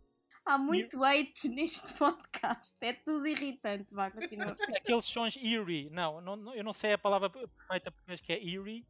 [0.44, 2.74] Há muito hate neste podcast.
[2.80, 3.94] É tudo irritante.
[3.94, 4.56] Vá, continua.
[4.76, 8.32] aqueles sons eerie, não, não, não- eu não sei a palavra perfeita porque acho que
[8.32, 8.86] é eerie,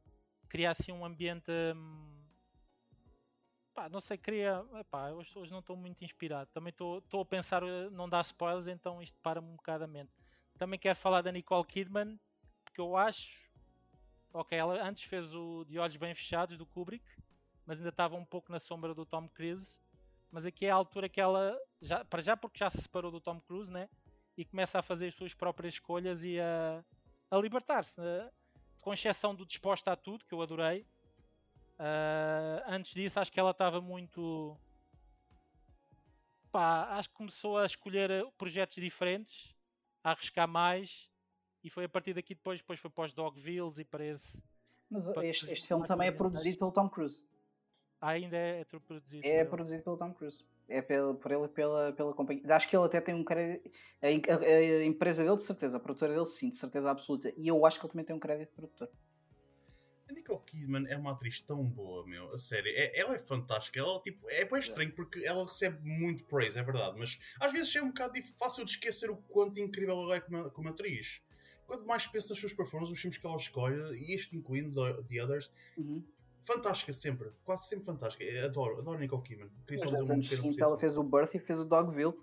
[0.49, 1.51] cria assim um ambiente.
[1.75, 2.22] hum,
[3.75, 4.65] pá, não sei, cria.
[4.79, 6.51] Epá, hoje, hoje não estou muito inspirado.
[6.53, 9.87] Também estou estou a pensar eh, não dar spoilers, então isto para-me um bocado a
[9.87, 10.13] mente.
[10.59, 12.19] Também quero falar da Nicole Kidman,
[12.65, 13.41] porque eu acho.
[14.33, 17.05] Ok, ela antes fez o De Olhos Bem Fechados do Kubrick,
[17.67, 19.81] mas ainda estava um pouco na sombra do Tom Cruise.
[20.31, 23.21] Mas aqui é a altura que ela, já, para já porque já se separou do
[23.21, 23.89] Tom Cruise, né?
[24.37, 26.85] e começa a fazer as suas próprias escolhas e a,
[27.31, 28.31] a libertar-se, né?
[28.81, 30.87] com exceção do Disposta a Tudo, que eu adorei.
[31.79, 34.57] Ah, antes disso, acho que ela estava muito.
[36.51, 39.55] Pá, acho que começou a escolher eh, projetos diferentes,
[40.05, 41.09] a arriscar mais,
[41.65, 44.43] e foi a partir daqui depois, depois foi para os Dogvilles e para esse.
[44.91, 47.27] Mas Para este, este filme também é produzido pelo Tom Cruise.
[48.01, 49.27] Ah, ainda é, é produzido.
[49.27, 50.45] É por- produzido pelo Tom Cruise.
[50.69, 52.43] É pela, por ele e pela, pela companhia.
[52.55, 53.71] Acho que ele até tem um crédito.
[54.03, 55.77] A, a, a, empresa dele, de certeza.
[55.77, 57.33] A produtora dele, sim, de certeza absoluta.
[57.37, 58.91] E eu acho que ele também tem um crédito de produtor.
[60.13, 62.33] A Nicole Kidman é uma atriz tão boa, meu.
[62.33, 62.71] A sério.
[62.75, 63.81] É, ela é fantástica.
[63.81, 66.99] Ela, tipo, é bem estranho porque ela recebe muito praise, é verdade.
[66.99, 70.51] Mas às vezes é um bocado fácil de esquecer o quanto incrível ela é como,
[70.51, 71.23] como atriz.
[71.67, 75.03] Quanto mais penso nas suas performances, os filmes que ela escolhe, e este incluindo The,
[75.05, 76.05] The Others, uhum
[76.43, 78.25] fantástica sempre, quase sempre fantástica.
[78.25, 79.49] Eu adoro, adoro Nicole Kidman.
[79.65, 82.15] Queria só dizer um ela fez o Birth e fez o Dogville.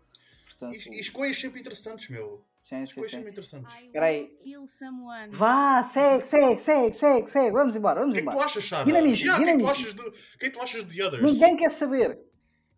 [0.46, 0.76] Portanto...
[0.76, 2.44] E, e escolhas sempre interessantes, meu.
[2.70, 3.76] Sim, sim, escolhas sempre interessantes.
[3.92, 4.28] Peraí.
[4.44, 5.36] Kill someone.
[5.36, 7.52] Vá, segue, segue, segue, segue, segue.
[7.52, 8.38] Vamos embora, vamos embora.
[8.38, 8.86] O que é que tu achas, Sara?
[8.86, 9.72] Dinamismo, yeah, dinamismo.
[9.72, 11.24] O que é que tu achas de, que é que tu achas de Others?
[11.24, 12.20] Ninguém quer saber.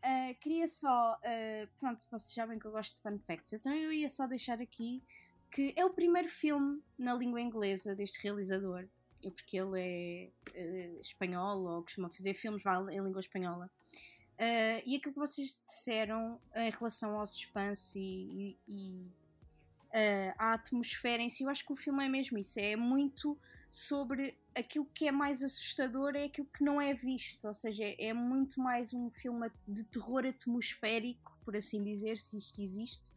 [0.02, 3.92] Uh, queria só, uh, pronto, vocês sabem que eu gosto de fun facts, então eu
[3.92, 5.04] ia só deixar aqui
[5.52, 8.88] que é o primeiro filme na língua inglesa deste realizador
[9.30, 13.70] porque ele é uh, espanhol ou costuma fazer filmes em língua espanhola.
[14.40, 19.12] Uh, e aquilo que vocês disseram em relação ao suspense e, e, e
[19.94, 22.60] uh, à atmosfera em si, eu acho que o filme é mesmo isso.
[22.60, 23.38] É muito
[23.70, 27.48] sobre aquilo que é mais assustador, é aquilo que não é visto.
[27.48, 32.62] Ou seja, é muito mais um filme de terror atmosférico, por assim dizer, se isto
[32.62, 33.12] existe,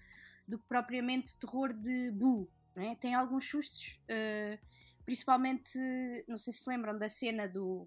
[0.47, 2.49] do que propriamente terror de Boo.
[2.77, 2.95] É?
[2.97, 4.01] Tem alguns sustos.
[4.11, 4.59] Uh,
[5.05, 5.79] Principalmente,
[6.27, 7.87] não sei se lembram da cena do,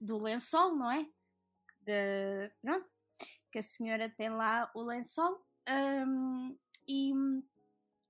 [0.00, 1.08] do lençol, não é?
[1.80, 2.92] De, pronto,
[3.52, 5.46] que a senhora tem lá o lençol.
[5.68, 6.56] Um,
[6.88, 7.12] e,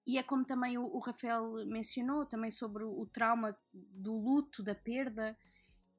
[0.07, 4.63] e é como também o, o, Rafael mencionou, também sobre o, o trauma do luto,
[4.63, 5.37] da perda.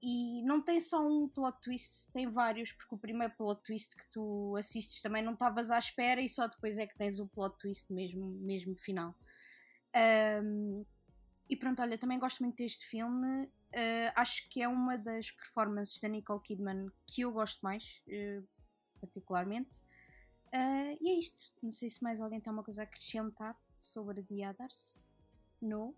[0.02, 4.08] E não tem só um plot twist, tem vários, porque o primeiro plot twist que
[4.12, 7.58] tu assistes também não estavas à espera e só depois é que tens o plot
[7.58, 9.16] twist mesmo, mesmo final.
[10.44, 10.86] Um,
[11.50, 13.46] e pronto, olha, também gosto muito deste filme.
[13.46, 18.48] Uh, acho que é uma das performances da Nicole Kidman que eu gosto mais, uh,
[19.02, 19.80] particularmente.
[20.54, 21.52] Uh, e é isto.
[21.64, 25.08] Não sei se mais alguém tem uma coisa a acrescentar sobre The Others.
[25.62, 25.96] Não.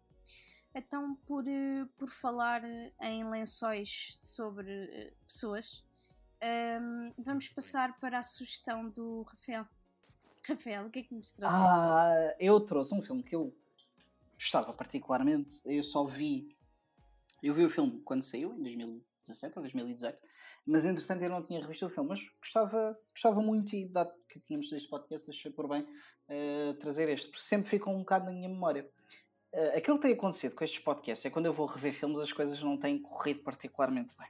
[0.74, 1.44] Então, por,
[1.98, 2.62] por falar
[3.02, 5.84] em lençóis sobre pessoas,
[6.82, 9.66] um, vamos passar para a sugestão do Rafael.
[10.48, 11.56] Rafael, o que é que nos trouxe?
[11.58, 13.56] Ah, eu trouxe um filme que eu
[14.36, 15.60] gostava particularmente.
[15.66, 16.56] Eu só vi.
[17.42, 20.18] Eu vi o filme quando saiu, em 2017 ou 2018,
[20.66, 22.10] mas entretanto eu não tinha revisto o filme.
[22.10, 25.88] Mas gostava, gostava muito e, dado que tínhamos este podcast, achei por bem
[26.30, 28.90] uh, trazer este, porque sempre ficou um bocado na minha memória.
[29.54, 32.32] Uh, aquilo que tem acontecido com estes podcasts é quando eu vou rever filmes, as
[32.32, 34.28] coisas não têm corrido particularmente bem.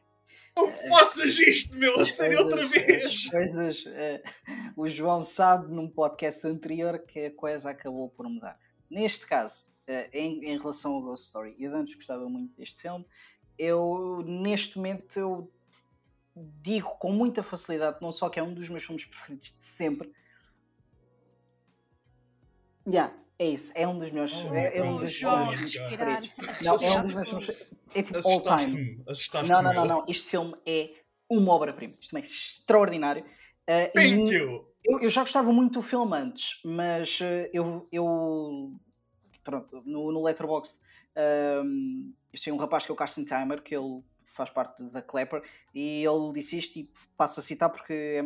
[0.56, 3.26] Não faças isto, meu, a sério, outra vez!
[3.30, 3.86] coisas.
[3.86, 8.60] Uh, o João sabe num podcast anterior que a coisa acabou por mudar.
[8.90, 11.56] Neste caso, uh, em, em, relação ao Ghost Story.
[11.60, 13.06] Eu antes gostava muito deste filme.
[13.58, 15.52] Eu, neste momento, eu
[16.36, 20.12] digo com muita facilidade, não só que é um dos meus filmes preferidos de sempre.
[22.88, 23.71] Yeah, é isso.
[23.76, 24.34] É um dos meus.
[24.34, 25.76] Oh, é, é, um dos meus.
[26.63, 27.67] Não, é um dos meus.
[27.93, 29.04] É tipo all time.
[29.47, 30.06] Não, não, não, não.
[30.08, 30.91] Este filme é
[31.30, 31.95] uma obra-prima.
[32.00, 33.23] Isto é extraordinário.
[33.23, 34.65] Uh, Thank you!
[34.84, 38.73] Eu, eu, já gostava muito do filme antes, mas uh, eu, eu
[39.43, 40.80] pronto, no, no Letterboxd
[41.65, 45.41] um, tem um rapaz que é o Carson Timer, que ele faz parte da Clapper,
[45.73, 48.23] e ele disse isto e passo a citar porque é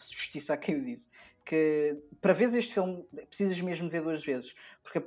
[0.00, 1.08] justiça a quem o disse.
[1.44, 5.04] Que para ver este filme precisas mesmo ver duas vezes, porque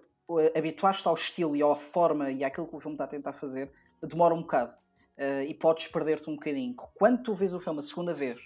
[0.55, 3.71] habituar-te ao estilo e à forma e àquilo que o filme está a tentar fazer
[4.01, 4.73] demora um bocado
[5.17, 6.75] uh, e podes perder-te um bocadinho.
[6.75, 8.39] Quando tu vês o filme a segunda vez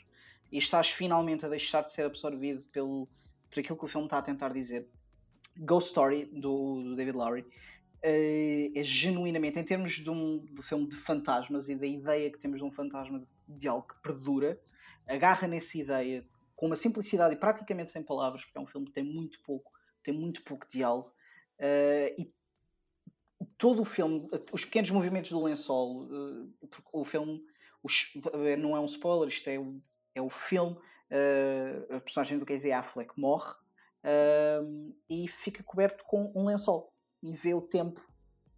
[0.51, 3.07] e estás finalmente a deixar de ser absorvido pelo,
[3.49, 4.87] por aquilo que o filme está a tentar dizer,
[5.57, 10.87] Ghost Story, do, do David Lowry, uh, é genuinamente, em termos de um do filme
[10.87, 14.59] de fantasmas e da ideia que temos de um fantasma de algo que perdura,
[15.07, 16.25] agarra nessa ideia
[16.61, 19.71] com uma simplicidade e praticamente sem palavras, porque é um filme que tem muito pouco,
[20.03, 21.11] tem muito pouco diálogo,
[21.57, 22.31] uh, e
[23.57, 26.53] todo o filme, os pequenos movimentos do lençol, uh,
[26.93, 27.43] o filme
[27.81, 28.13] os,
[28.59, 29.81] não é um spoiler, isto é, o,
[30.13, 33.55] é o filme, uh, a personagem do Casey Affleck morre,
[35.09, 36.93] e fica coberto com um lençol
[37.23, 38.01] e vê o tempo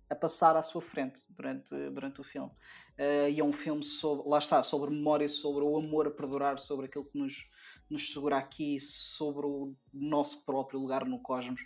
[0.10, 2.52] a passar à sua frente durante, durante o filme.
[2.98, 6.60] Uh, e é um filme sobre, lá está, sobre memória, sobre o amor a perdurar,
[6.60, 7.50] sobre aquilo que nos,
[7.90, 11.62] nos segura aqui, sobre o nosso próprio lugar no cosmos.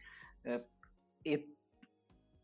[0.46, 0.64] Uh,
[1.26, 1.44] é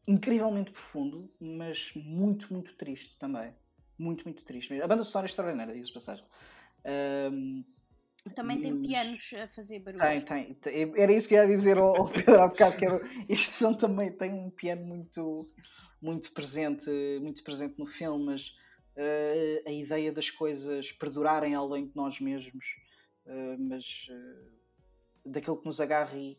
[0.05, 3.53] incrivelmente profundo, mas muito, muito triste também.
[3.97, 4.81] Muito, muito triste.
[4.81, 6.25] A banda sonora é extraordinária, digo-se passagem.
[6.83, 7.63] Uh,
[8.31, 10.03] também tem pianos a fazer barulho.
[10.25, 10.93] Tem, tem.
[10.97, 14.11] Era isso que eu ia dizer ao, Pedro há bocado, que era, este filme também
[14.11, 15.49] tem um piano muito,
[16.01, 16.89] muito presente,
[17.21, 18.55] muito presente no filme, mas
[19.65, 22.65] a ideia das coisas perdurarem além de nós mesmos
[23.25, 26.37] uh, mas uh, daquilo que nos agarra e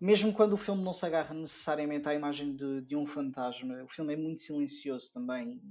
[0.00, 3.88] mesmo quando o filme não se agarra necessariamente à imagem de, de, um fantasma, o
[3.88, 5.62] filme é muito silencioso também.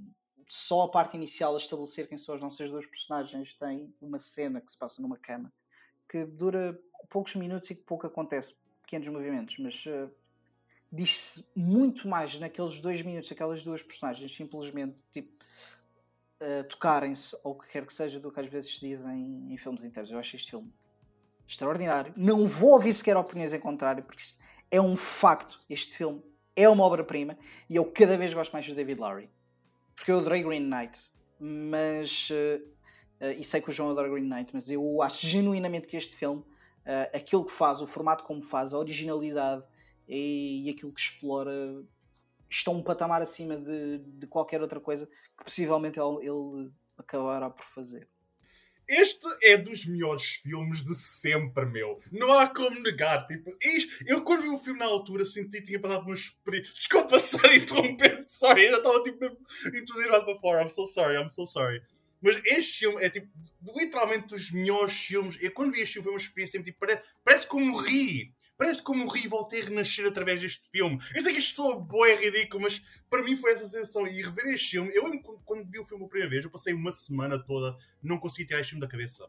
[0.48, 4.62] Só a parte inicial a estabelecer quem são as nossas duas personagens tem uma cena
[4.62, 5.52] que se passa numa cama
[6.12, 6.78] que dura
[7.08, 10.10] poucos minutos e que pouco acontece, pequenos movimentos, mas uh,
[10.92, 15.41] diz-se muito mais naqueles dois minutos, aquelas duas personagens simplesmente tipo
[16.42, 19.56] uh, tocarem-se ou o que quer que seja do que às vezes se dizem em
[19.56, 20.10] filmes inteiros.
[20.10, 20.72] Eu acho este filme
[21.46, 22.12] extraordinário.
[22.16, 24.22] Não vou ouvir sequer opiniões em contrário, porque
[24.70, 25.60] é um facto.
[25.70, 26.22] Este filme
[26.56, 27.38] é uma obra-prima
[27.70, 29.30] e eu cada vez gosto mais do David Lowry.
[29.94, 32.28] Porque eu adorei Green Knight, mas.
[32.30, 32.62] Uh,
[33.24, 36.16] uh, e sei que o João adora Green Knight, mas eu acho genuinamente que este
[36.16, 36.44] filme,
[37.14, 39.62] aquilo que faz, o formato como faz, a originalidade
[40.08, 41.84] e, e aquilo que explora,
[42.56, 45.06] estão um patamar acima de, de qualquer outra coisa
[45.38, 48.08] que possivelmente ele, ele acabará por fazer.
[48.88, 51.98] Este é dos melhores filmes de sempre, meu.
[52.10, 53.26] Não há como negar.
[53.26, 56.36] Tipo, isto, eu quando vi o filme na altura senti que tinha passado uns
[56.74, 59.24] Desculpa ser interromper, sorry, eu já estava tipo
[59.74, 60.62] entusiasmado para fora.
[60.62, 61.80] I'm so sorry, I'm so sorry.
[62.20, 63.28] Mas este filme é tipo,
[63.74, 65.38] literalmente dos melhores filmes.
[65.40, 68.34] Eu quando vi este filme foi uma experiência tipo, parece, parece que eu morri.
[68.62, 70.96] Parece como o voltei a renascer através deste filme.
[71.12, 74.06] Eu sei que isto soa boa e ridículo, mas para mim foi essa sensação.
[74.06, 76.72] E rever este filme, eu lembro quando vi o filme a primeira vez, eu passei
[76.72, 79.28] uma semana toda, não consegui tirar este filme da cabeça.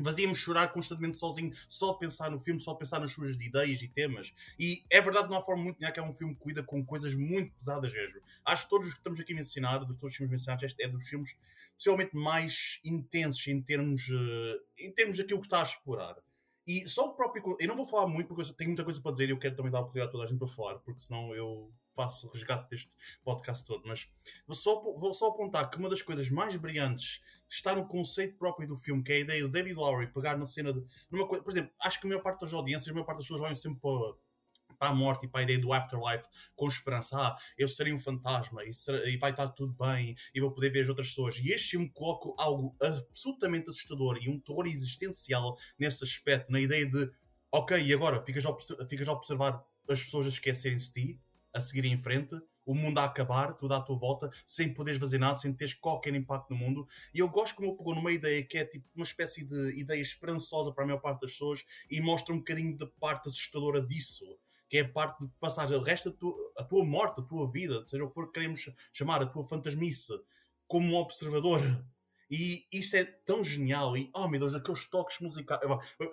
[0.00, 3.82] Fazia-me chorar constantemente sozinho, só de pensar no filme, só de pensar nas suas ideias
[3.82, 4.32] e temas.
[4.56, 7.12] E é verdade, de uma forma muito que é um filme que cuida com coisas
[7.12, 8.20] muito pesadas mesmo.
[8.44, 10.80] Acho que todos os que estamos aqui a mencionar, de todos os filmes mencionados, este
[10.80, 11.36] é dos filmes
[11.74, 16.14] possivelmente mais intensos em termos, uh, em termos daquilo que está a explorar.
[16.70, 17.56] E só o próprio.
[17.58, 19.56] Eu não vou falar muito porque eu tenho muita coisa para dizer e eu quero
[19.56, 22.70] também dar a oportunidade a toda a gente para falar, porque senão eu faço resgate
[22.70, 23.82] deste podcast todo.
[23.84, 24.08] Mas
[24.46, 28.68] vou só, vou só apontar que uma das coisas mais brilhantes está no conceito próprio
[28.68, 30.80] do filme, que é a ideia do David Lowry pegar na cena de.
[31.10, 33.26] Numa coisa, por exemplo, acho que a maior parte das audiências, a maior parte das
[33.26, 34.14] pessoas olham sempre para
[34.80, 37.16] para a morte e para a ideia do afterlife com esperança.
[37.20, 38.70] Ah, eu serei um fantasma e,
[39.12, 41.36] e, vai estar tudo bem e vou poder ver as outras pessoas.
[41.36, 46.86] E este filme coloca algo absolutamente assustador e um terror existencial nesse aspecto, na ideia
[46.86, 47.10] de
[47.52, 48.56] ok, e agora ficas a,
[48.88, 51.20] ficas a observar as pessoas a esquecerem-se de ti,
[51.52, 55.18] a seguirem em frente, o mundo a acabar, tudo à tua volta, sem poderes fazer
[55.18, 56.86] nada, sem teres qualquer impacto no mundo.
[57.12, 60.00] E eu gosto como ele pegou numa ideia que é tipo uma espécie de ideia
[60.00, 64.24] esperançosa para a maior parte das pessoas e mostra um bocadinho da parte assustadora disso
[64.70, 67.84] que é parte de passagem, o resto da tua, a tua morte, a tua vida,
[67.84, 70.12] seja o que for que queremos chamar, a tua fantasmice,
[70.68, 71.60] como um observador.
[72.30, 73.96] E isso é tão genial.
[73.96, 75.60] E, oh meu Deus, aqueles toques musicais.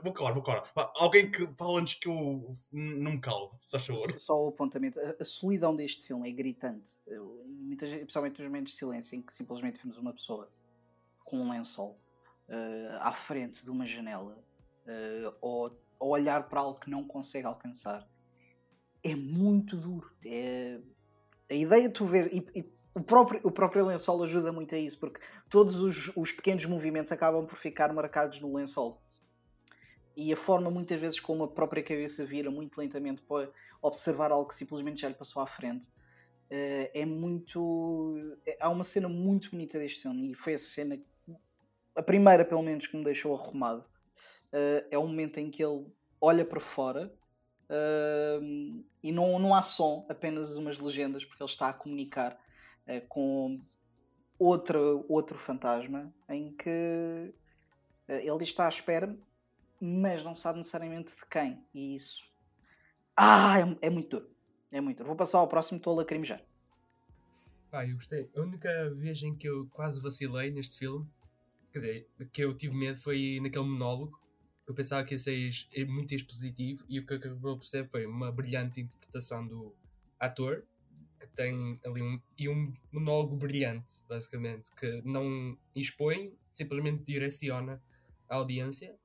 [0.04, 0.64] Vou calar, vou calar.
[0.96, 4.20] Alguém que fala antes que eu não me calo, se faz favor.
[4.20, 5.00] Só o apontamento.
[5.00, 6.94] A, solidão deste filme é gritante.
[7.46, 10.52] Muitas, principalmente nos momentos de silêncio em que simplesmente vemos uma pessoa
[11.24, 12.00] com um lençol
[12.50, 14.44] uh, à frente de uma janela
[14.88, 18.10] uh, ou, ou olhar para algo que não consegue alcançar
[19.04, 20.12] é muito duro.
[20.26, 20.80] É...
[21.50, 22.34] A ideia de tu ver.
[22.34, 26.32] E, e, o, próprio, o próprio lençol ajuda muito a isso, porque todos os, os
[26.32, 29.02] pequenos movimentos acabam por ficar marcados no lençol.
[30.16, 34.48] E a forma, muitas vezes, como a própria cabeça vira muito lentamente para observar algo
[34.48, 35.88] que simplesmente já lhe passou à frente,
[36.50, 38.36] eh, é muito.
[38.46, 41.00] É, há uma cena muito bonita deste filme, e foi essa cena,
[41.96, 43.86] a primeira pelo menos, que me deixou arrumado.
[44.52, 45.86] Eh, é o momento em que ele
[46.20, 47.14] olha para fora
[47.70, 52.40] Uh, e não, não há som, apenas umas legendas, porque ele está a comunicar
[52.88, 53.62] uh, com
[54.40, 59.18] outro, outro fantasma em que uh, ele está à espera,
[59.80, 61.62] mas não sabe necessariamente de quem.
[61.74, 62.24] E isso.
[63.16, 64.32] Ah, é, é muito duro.
[64.72, 65.08] É muito duro.
[65.08, 66.42] Vou passar ao próximo, estou a lacrimejar.
[67.70, 68.30] Pá, eu gostei.
[68.36, 71.06] A única vez em que eu quase vacilei neste filme,
[71.72, 74.18] quer dizer, que eu tive medo foi naquele monólogo
[74.68, 78.32] eu pensava que ia ser muito expositivo e o que acabou por ser foi uma
[78.32, 79.74] brilhante interpretação do
[80.20, 80.66] ator
[81.20, 87.82] que tem ali um, e um monólogo brilhante, basicamente, que não expõe, simplesmente direciona
[88.30, 88.96] a audiência.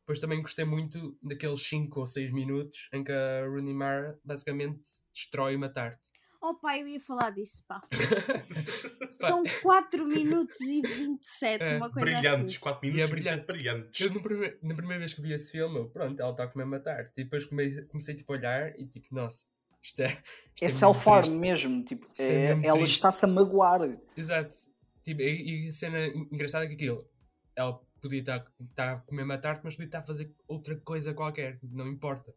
[0.00, 4.82] Depois também gostei muito daqueles 5 ou 6 minutos em que a Rooney Mara basicamente
[5.12, 6.10] destrói uma tarte.
[6.46, 7.82] Oh pai, eu ia falar disso, pá.
[9.08, 11.76] São 4 minutos e 27, é.
[11.78, 12.60] uma coisa brilhantes, assim.
[12.60, 13.46] 4 minutos e, é brilhante.
[13.46, 14.00] brilhantes.
[14.02, 16.48] Eu, no primeiro, na primeira vez que vi esse filme, eu, pronto, ela está a
[16.48, 17.10] comer matar.
[17.16, 19.46] E depois comecei, comecei tipo, a olhar e tipo, nossa,
[19.82, 20.08] isto é.
[20.08, 23.80] Isto é, é self-harm mesmo, tipo, é, é ela está-se a magoar.
[24.14, 24.54] Exato.
[25.02, 27.08] Tipo, e, e a cena engraçada é que aquilo,
[27.56, 31.14] ela podia estar, estar a comer uma tarte, mas podia estar a fazer outra coisa
[31.14, 32.34] qualquer, não importa.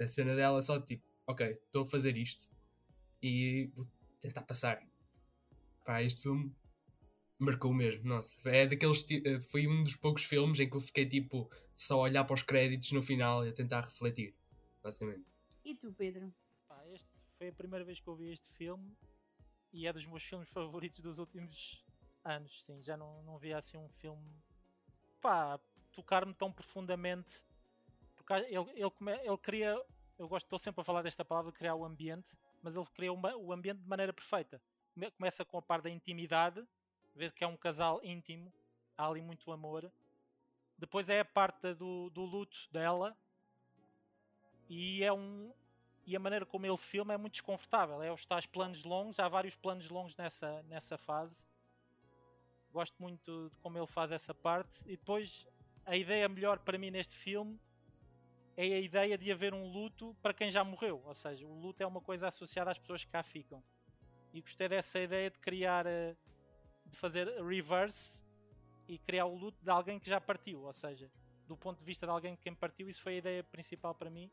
[0.00, 2.46] A cena dela é só tipo, ok, estou a fazer isto
[3.22, 3.86] e vou
[4.20, 4.82] tentar passar.
[5.84, 6.54] Pá, este filme
[7.38, 8.36] Marcou mesmo, nossa.
[8.48, 9.06] É daqueles.
[9.10, 12.34] Eh, foi um dos poucos filmes em que eu fiquei tipo só a olhar para
[12.34, 14.34] os créditos no final e a tentar refletir,
[14.82, 15.32] basicamente.
[15.64, 16.32] E tu, Pedro?
[16.68, 17.08] Pá, este
[17.38, 18.94] foi a primeira vez que eu vi este filme
[19.72, 21.82] e é dos meus filmes favoritos dos últimos
[22.22, 22.82] anos, sim.
[22.82, 24.30] Já não, não vi assim um filme
[25.20, 25.58] pá,
[25.92, 27.42] tocar-me tão profundamente
[28.30, 29.82] porque ele, ele, ele cria.
[30.18, 33.36] Eu gosto, estou sempre a falar desta palavra, criar o ambiente, mas ele cria uma,
[33.36, 34.60] o ambiente de maneira perfeita.
[35.16, 36.66] Começa com a parte da intimidade,
[37.14, 38.52] vê que é um casal íntimo,
[38.96, 39.90] há ali muito amor.
[40.76, 43.16] Depois é a parte do, do luto dela
[44.68, 45.52] e é um,
[46.06, 48.02] e a maneira como ele filma é muito desconfortável.
[48.02, 51.48] É os tais planos longos, há vários planos longos nessa, nessa fase.
[52.72, 54.82] Gosto muito de como ele faz essa parte.
[54.86, 55.46] E depois
[55.84, 57.58] a ideia melhor para mim neste filme
[58.68, 61.02] é a ideia de haver um luto para quem já morreu.
[61.04, 63.62] Ou seja, o luto é uma coisa associada às pessoas que cá ficam.
[64.32, 66.16] E gostei dessa ideia de criar, eh,
[66.86, 68.24] de fazer reverse
[68.86, 70.62] e criar o luto de alguém que já partiu.
[70.62, 71.10] Ou seja,
[71.46, 74.10] do ponto de vista de alguém que quem partiu, isso foi a ideia principal para
[74.10, 74.30] mim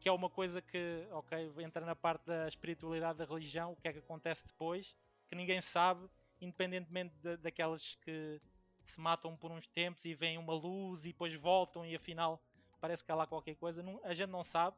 [0.00, 3.86] que é uma coisa que, ok, entra na parte da espiritualidade da religião, o que
[3.86, 4.96] é que acontece depois,
[5.28, 6.08] que ninguém sabe,
[6.40, 8.40] independentemente de, daquelas que
[8.82, 12.42] se matam por uns tempos e vem uma luz e depois voltam e afinal
[12.80, 14.76] parece que há lá qualquer coisa, não, a gente não sabe,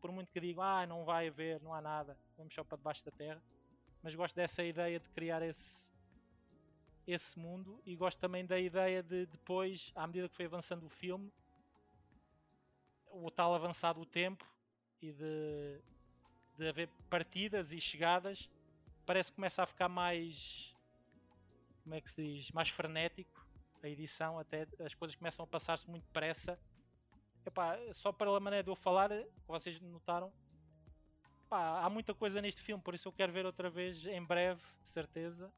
[0.00, 3.04] por muito que digam, ah, não vai haver, não há nada, vamos só para debaixo
[3.04, 3.42] da terra,
[4.02, 5.92] mas gosto dessa ideia de criar esse,
[7.06, 10.88] esse mundo e gosto também da ideia de depois, à medida que foi avançando o
[10.88, 11.32] filme,
[13.10, 14.46] o tal avançado o tempo
[15.00, 15.80] e de,
[16.56, 18.48] de haver partidas e chegadas,
[19.06, 20.74] parece que começa a ficar mais.
[21.82, 22.50] Como é que se diz?
[22.50, 23.46] Mais frenético
[23.82, 26.58] a edição, até as coisas começam a passar-se muito depressa.
[27.48, 29.10] Epá, só pela maneira de eu falar,
[29.46, 30.30] vocês notaram,
[31.46, 34.62] epá, há muita coisa neste filme, por isso eu quero ver outra vez em breve,
[34.82, 35.50] de certeza.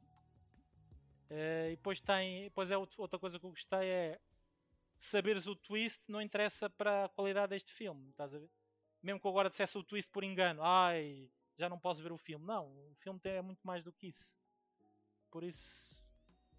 [1.29, 4.21] Uh, e depois tem, depois é outra coisa que eu gostei é
[4.97, 8.51] saberes o twist não interessa para a qualidade deste filme, estás a ver?
[9.03, 11.29] Mesmo que eu agora dissesse o twist por engano, ai,
[11.59, 12.47] já não posso ver o filme.
[12.47, 14.37] Não, o filme é muito mais do que isso.
[15.29, 15.91] Por isso,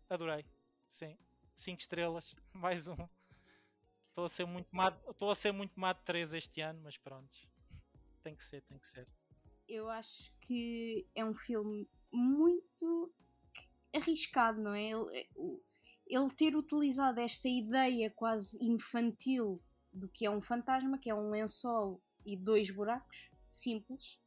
[0.09, 0.45] adorei.
[0.89, 1.17] Sim,
[1.55, 3.20] 5 estrelas, mais um.
[4.11, 6.97] Estou a ser muito má, estou a ser muito má de 3 este ano, mas
[6.97, 7.31] pronto.
[8.21, 9.07] Tem que ser, tem que ser.
[9.69, 13.09] Eu acho que é um filme muito
[13.95, 14.89] arriscado, não é?
[14.89, 15.29] Ele,
[16.05, 21.29] ele ter utilizado esta ideia quase infantil do que é um fantasma, que é um
[21.29, 24.19] lençol e dois buracos, simples,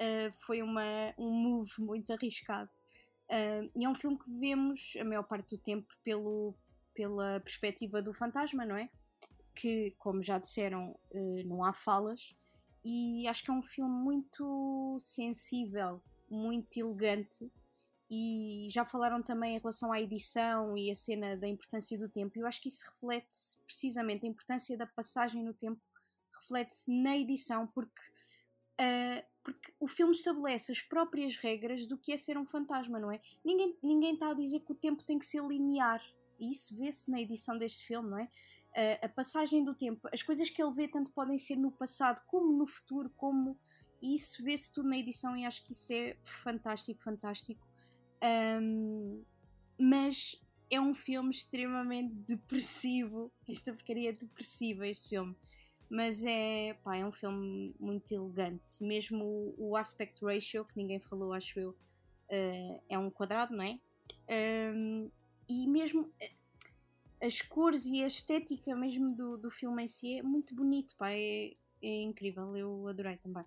[0.00, 2.68] uh, foi uma, um move muito arriscado.
[3.30, 6.56] Uh, e é um filme que vemos a maior parte do tempo pelo,
[6.92, 8.90] pela perspectiva do fantasma, não é?
[9.54, 12.34] Que, como já disseram, uh, não há falas,
[12.84, 17.50] e acho que é um filme muito sensível, muito elegante
[18.14, 22.38] e já falaram também em relação à edição e a cena da importância do tempo.
[22.38, 25.80] Eu acho que isso reflete precisamente a importância da passagem no tempo,
[26.30, 28.02] reflete-se na edição, porque,
[28.78, 33.10] uh, porque o filme estabelece as próprias regras do que é ser um fantasma, não
[33.10, 33.18] é?
[33.42, 36.02] Ninguém, ninguém está a dizer que o tempo tem que ser linear,
[36.38, 38.28] e isso vê-se na edição deste filme, não é?
[39.02, 42.56] A passagem do tempo, as coisas que ele vê tanto podem ser no passado como
[42.56, 43.58] no futuro, como
[44.02, 47.66] isso vê-se tudo na edição e acho que isso é fantástico, fantástico.
[48.60, 49.24] Um,
[49.78, 53.32] mas é um filme extremamente depressivo.
[53.48, 55.36] Esta porcaria é depressiva, este filme.
[55.88, 58.82] Mas é, pá, é um filme muito elegante.
[58.82, 63.64] Mesmo o, o aspect ratio, que ninguém falou, acho eu, uh, é um quadrado, não
[63.64, 63.78] é?
[64.74, 65.10] Um,
[65.48, 66.32] e mesmo eh,
[67.22, 71.12] as cores e a estética mesmo do, do filme em si é muito bonito, pá,
[71.12, 72.56] é, é incrível.
[72.56, 73.44] Eu adorei também.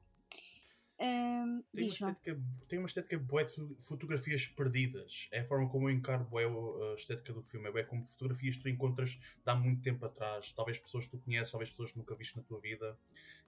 [0.98, 5.28] Um, tem, uma estética, tem uma estética boa de fotografias perdidas.
[5.32, 7.68] É a forma como eu encaro bué a estética do filme.
[7.70, 10.52] É como fotografias que tu encontras de há muito tempo atrás.
[10.54, 12.98] Talvez pessoas que tu conheces, talvez pessoas que nunca viste na tua vida.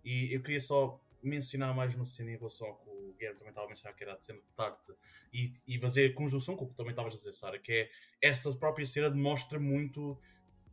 [0.04, 3.52] E eu queria só mencionar mais uma cena em relação ao que o Guilherme também
[3.52, 4.94] estava a mencionar, que era a cena de Tarte.
[5.34, 7.90] E, e fazer a conjunção com o que também estavas a dizer, Sara, que é
[8.22, 10.20] essa própria cena demonstra muito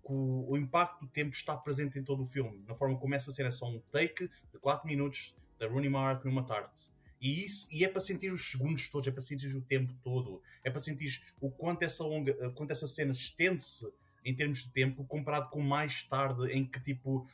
[0.05, 2.63] que o, o impacto do tempo está presente em todo o filme.
[2.67, 5.35] Na forma como essa cena é só um take de 4 minutos
[5.67, 6.93] da Rooney Mara numa tarde.
[7.21, 10.43] E, isso, e é para sentir os segundos todos, é para sentir o tempo todo,
[10.63, 13.91] é para sentir o quanto essa, longa, eh, quanto essa cena estende-se
[14.25, 17.27] em termos de tempo comparado com mais tarde, em que tipo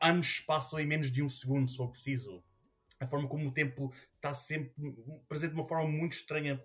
[0.00, 2.42] anos passam em menos de um segundo, se for preciso.
[3.00, 4.74] A forma como o tempo está sempre
[5.26, 6.60] presente de uma forma muito estranha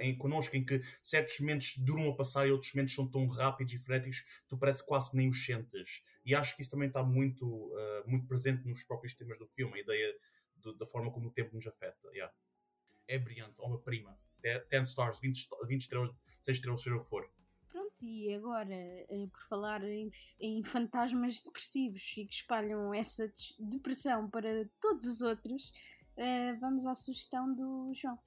[0.00, 3.72] em, connosco, em que certos momentos duram a passar e outros momentos são tão rápidos
[3.72, 6.02] e frenéticos tu parece quase nem os sentes.
[6.26, 9.78] E acho que isso também está muito, uh, muito presente nos próprios temas do filme,
[9.78, 10.14] a ideia
[10.56, 12.08] do, da forma como o tempo nos afeta.
[12.12, 12.32] Yeah.
[13.06, 14.18] É brilhante, obra-prima.
[14.42, 16.10] 10 stars, 20, 20 estrelas,
[16.42, 17.28] 6 estrelas, seja o que for.
[18.02, 18.74] E agora,
[19.10, 25.20] uh, por falar em, em, fantasmas depressivos e que espalham essa depressão para todos os
[25.20, 25.72] outros,
[26.16, 28.18] uh, vamos à sugestão do João.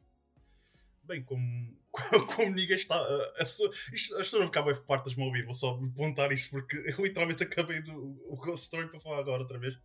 [1.04, 1.76] Bem, como,
[2.36, 2.96] como ninguém está.
[2.96, 7.82] A, isto, a história de me ouvir, vou só apontar isso porque eu literalmente acabei
[7.82, 9.76] do, o Ghost Story para falar agora outra vez.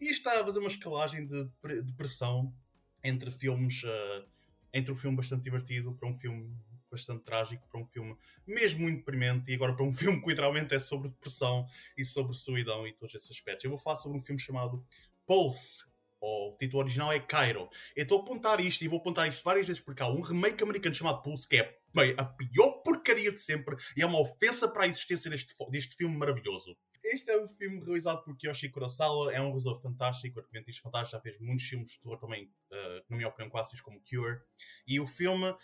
[0.00, 1.44] E está a fazer uma escalagem de
[1.82, 2.54] depressão
[3.02, 3.82] entre filmes.
[3.82, 4.34] Uh,
[4.74, 6.52] entre um filme bastante divertido para um filme
[6.94, 8.16] bastante trágico, para um filme
[8.46, 11.66] mesmo muito deprimente, e agora para um filme que literalmente é sobre depressão
[11.96, 13.64] e sobre solidão e todos esses aspectos.
[13.64, 14.84] Eu vou falar sobre um filme chamado
[15.26, 15.84] Pulse,
[16.20, 17.68] o título original é Cairo.
[17.94, 20.62] Eu estou a apontar isto e vou apontar isto várias vezes porque há um remake
[20.62, 21.78] americano chamado Pulse que é
[22.16, 26.16] a pior porcaria de sempre e é uma ofensa para a existência deste, deste filme
[26.16, 26.76] maravilhoso.
[27.04, 31.20] Este é um filme realizado por Kiyoshi Kurosawa, é um realizador fantástico, argumentista fantástico, já
[31.20, 34.40] fez muitos filmes de terror também, uh, na minha opinião, clássicos como Cure.
[34.88, 35.54] E o filme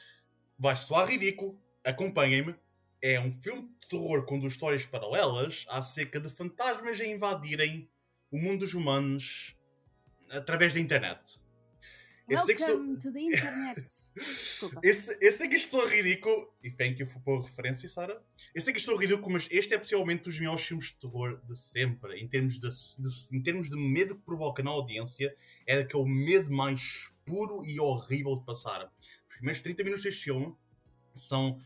[0.61, 2.55] vai soar ridículo, acompanhem-me.
[3.03, 7.91] É um filme de terror com duas histórias paralelas acerca de fantasmas a invadirem
[8.31, 9.57] o mundo dos humanos
[10.31, 11.41] através da internet.
[12.29, 12.99] Eu Welcome sou...
[12.99, 13.87] to the internet.
[14.15, 14.81] Desculpa.
[14.85, 18.23] Esse, eu sei que isto sou ridículo, e thank you por referência, Sara.
[18.55, 21.41] Eu sei que isto sou ridículo, mas este é possivelmente dos melhores filmes de terror
[21.45, 22.21] de sempre.
[22.21, 25.35] Em termos de, de, em termos de medo que provoca na audiência,
[25.67, 28.93] é aquele medo mais puro e horrível de passar.
[29.31, 30.55] Os primeiros 30 minutos deste filme
[31.15, 31.57] são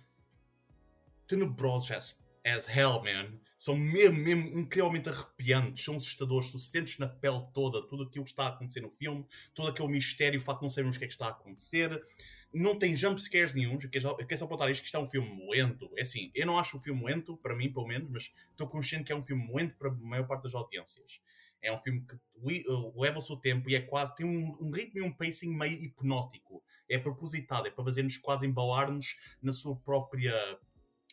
[1.26, 7.08] tenebrosos as, as hell, man são mesmo, mesmo incrivelmente arrepiantes, são assustadores, tu sentes na
[7.08, 10.60] pele toda tudo aquilo que está a acontecer no filme, todo aquele mistério, o facto
[10.60, 12.02] de não sabermos o que é que está a acontecer.
[12.52, 15.90] Não tem jumpscares nenhum, eu quero só apontar isto que isto é um filme lento.
[15.96, 19.04] É assim, eu não acho o filme lento, para mim pelo menos, mas estou consciente
[19.04, 21.20] que é um filme lento para a maior parte das audiências.
[21.62, 22.16] É um filme que
[22.94, 24.14] leva o seu tempo e é quase.
[24.14, 26.62] tem um, um ritmo e um pacing meio hipnótico.
[26.88, 30.34] É propositado, é para fazer-nos quase embalar-nos na sua própria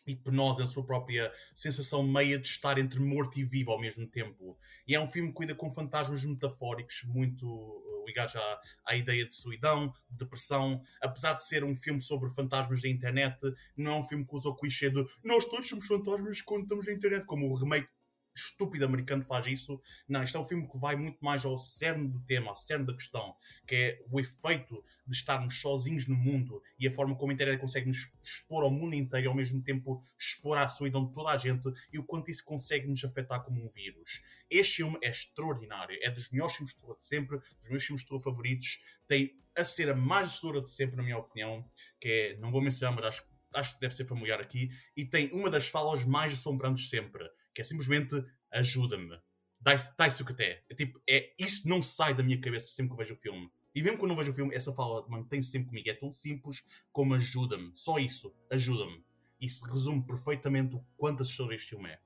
[0.06, 4.58] hipnose, na sua própria sensação meia de estar entre morto e vivo ao mesmo tempo.
[4.86, 9.26] E é um filme que cuida com fantasmas metafóricos muito uh, ligados à, à ideia
[9.26, 10.82] de solidão, de depressão.
[11.00, 13.38] Apesar de ser um filme sobre fantasmas da internet,
[13.76, 16.86] não é um filme que usa o clichê de nós todos somos fantasmas quando estamos
[16.86, 17.88] na internet, como o remake
[18.34, 19.80] estúpido americano faz isso.
[20.08, 22.86] Não, isto é um filme que vai muito mais ao cerne do tema, ao cerne
[22.86, 23.34] da questão,
[23.66, 27.60] que é o efeito de estarmos sozinhos no mundo e a forma como a internet
[27.60, 31.30] consegue nos expor ao mundo inteiro e ao mesmo tempo expor à solidão de toda
[31.30, 34.22] a gente e o quanto isso consegue nos afetar como um vírus.
[34.48, 38.02] Este filme é extraordinário, é dos melhores filmes de terror de sempre, dos meus filmes
[38.02, 41.66] de terror favoritos, tem a ser a mais assustadora de sempre, na minha opinião,
[42.00, 43.24] que é, não vou mencionar, mas acho,
[43.54, 47.60] acho que deve ser familiar aqui, e tem uma das falas mais assombrantes sempre que
[47.60, 48.14] é simplesmente
[48.50, 49.18] ajuda-me.
[49.60, 50.64] Dai-se o que até.
[50.68, 53.50] É tipo, é, isso não sai da minha cabeça sempre que eu vejo o filme.
[53.74, 55.88] E mesmo quando não vejo o filme, essa fala mantém-se sempre comigo.
[55.88, 57.70] É tão simples como ajuda-me.
[57.74, 59.04] Só isso, ajuda-me.
[59.40, 62.00] Isso resume perfeitamente o quanto assustador este filme é.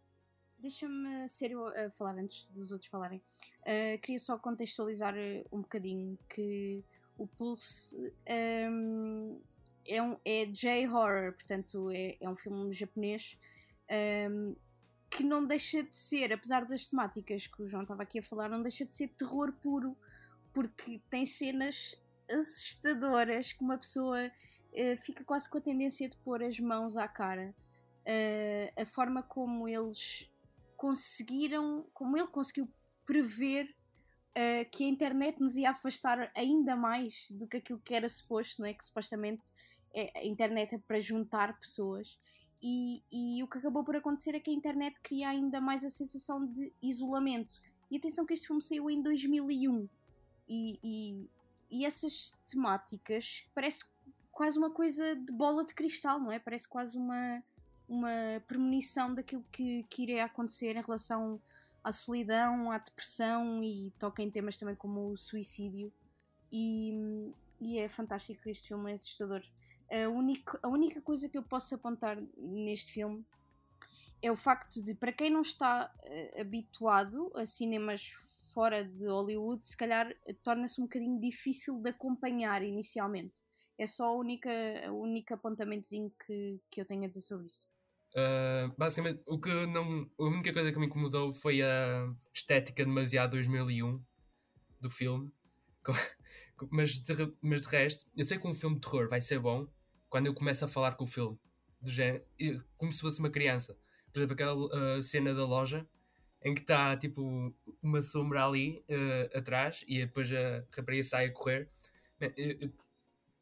[0.58, 3.22] Deixa-me ser eu a falar antes dos outros falarem.
[3.60, 5.14] Uh, queria só contextualizar
[5.52, 6.82] um bocadinho que
[7.18, 9.40] o Pulse um,
[9.84, 13.38] é, um, é J-horror, portanto é, é um filme japonês
[14.30, 14.56] um,
[15.10, 18.48] que não deixa de ser, apesar das temáticas que o João estava aqui a falar,
[18.48, 19.96] não deixa de ser terror puro,
[20.52, 22.00] porque tem cenas
[22.30, 27.06] assustadoras que uma pessoa uh, fica quase com a tendência de pôr as mãos à
[27.06, 27.54] cara.
[28.02, 30.30] Uh, a forma como eles
[30.76, 32.68] conseguiram, como ele conseguiu
[33.04, 33.74] prever
[34.36, 38.60] uh, que a internet nos ia afastar ainda mais do que aquilo que era suposto,
[38.60, 38.74] não é?
[38.74, 39.42] Que supostamente
[40.14, 42.18] a internet é para juntar pessoas
[42.62, 45.90] e, e, o que acabou por acontecer é que a internet cria ainda mais a
[45.90, 47.60] sensação de isolamento.
[47.90, 49.88] E atenção que este filme saiu em 2001
[50.48, 51.30] e, e,
[51.70, 53.84] e essas temáticas parece
[54.32, 56.38] quase uma coisa de bola de cristal, não é?
[56.38, 57.42] Parece quase uma,
[57.88, 61.40] uma premonição daquilo que, que iria acontecer em relação
[61.82, 65.92] à solidão, à depressão e toca em temas também como o suicídio.
[66.50, 69.42] E, e é fantástico este filme, é assustador.
[69.90, 73.24] A única, a única coisa que eu posso apontar neste filme
[74.22, 78.10] é o facto de, para quem não está uh, habituado a cinemas
[78.52, 83.40] fora de Hollywood, se calhar uh, torna-se um bocadinho difícil de acompanhar inicialmente.
[83.78, 84.50] É só a única,
[84.86, 87.66] a única apontamentozinho que, que eu tenho a dizer sobre isto.
[88.14, 93.32] Uh, basicamente, o que não, a única coisa que me incomodou foi a estética demasiado
[93.32, 94.02] 2001
[94.80, 95.30] do filme.
[96.70, 99.68] Mas de, mas de resto, eu sei que um filme de terror vai ser bom
[100.08, 101.38] quando eu começo a falar com o filme,
[101.80, 102.24] do género,
[102.76, 103.78] como se fosse uma criança.
[104.12, 105.86] Por exemplo, aquela uh, cena da loja
[106.42, 111.32] em que está tipo uma sombra ali uh, atrás e depois a rapariga sai a
[111.32, 111.68] correr.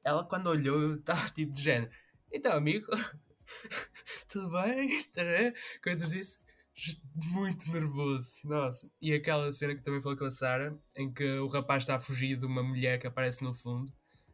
[0.02, 1.90] ela quando olhou, eu estava tipo de género.
[2.32, 2.86] Então, amigo,
[4.28, 4.88] tudo bem?
[5.82, 6.44] Coisas isso.
[7.14, 8.90] Muito nervoso, nossa.
[9.00, 12.00] E aquela cena que também falou com a Sarah, em que o rapaz está a
[12.00, 13.92] fugir de uma mulher que aparece no fundo.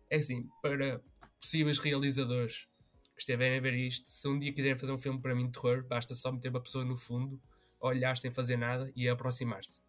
[0.08, 1.02] É assim, para
[1.40, 2.68] possíveis realizadores
[3.14, 5.52] que estiverem a ver isto, se um dia quiserem fazer um filme para mim de
[5.52, 7.40] terror, basta só meter uma pessoa no fundo,
[7.80, 9.82] olhar sem fazer nada e aproximar-se.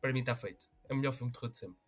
[0.00, 0.66] Para mim está feito.
[0.88, 1.78] É o melhor filme de terror de sempre.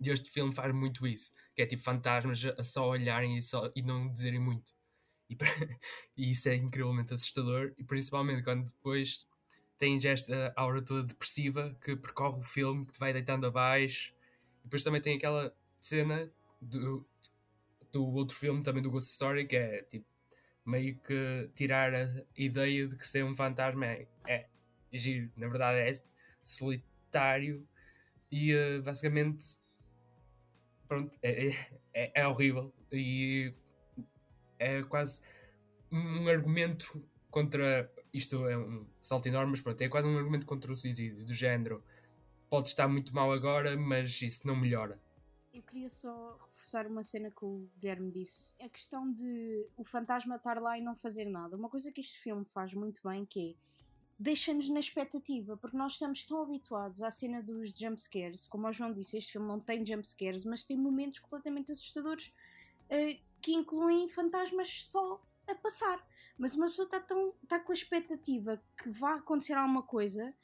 [0.00, 3.70] E este filme faz muito isso, que é tipo fantasmas a só olharem e, só,
[3.74, 4.74] e não dizerem muito.
[5.30, 5.36] E,
[6.16, 9.26] e, isso é incrivelmente assustador, e principalmente quando depois
[9.78, 14.12] tens esta aura toda depressiva que percorre o filme, que te vai deitando abaixo.
[14.60, 17.06] E depois também tem aquela cena do,
[17.96, 20.06] do outro filme, também do Ghost Story, que é tipo
[20.64, 24.48] meio que tirar a ideia de que ser um fantasma é, é
[24.92, 26.02] giro, na verdade é
[26.42, 27.66] solitário
[28.30, 29.58] e uh, basicamente
[30.88, 31.48] pronto, é,
[31.94, 33.54] é, é horrível e
[34.58, 35.20] é quase
[35.90, 37.90] um argumento contra.
[38.12, 41.34] Isto é um salto enorme, mas pronto, é quase um argumento contra o suicídio, do
[41.34, 41.84] género.
[42.48, 44.98] Pode estar muito mal agora, mas isso não melhora.
[45.52, 48.54] Eu queria só reforçar uma cena que o Guilherme disse.
[48.60, 51.56] A questão de o fantasma estar lá e não fazer nada.
[51.56, 53.66] Uma coisa que este filme faz muito bem que é
[54.18, 58.48] deixa-nos na expectativa, porque nós estamos tão habituados à cena dos jumpscares.
[58.48, 62.32] Como o João disse, este filme não tem jumpscares, mas tem momentos completamente assustadores
[62.90, 66.04] uh, que incluem fantasmas só a passar.
[66.38, 70.34] Mas uma pessoa está tão está com a expectativa que vá acontecer alguma coisa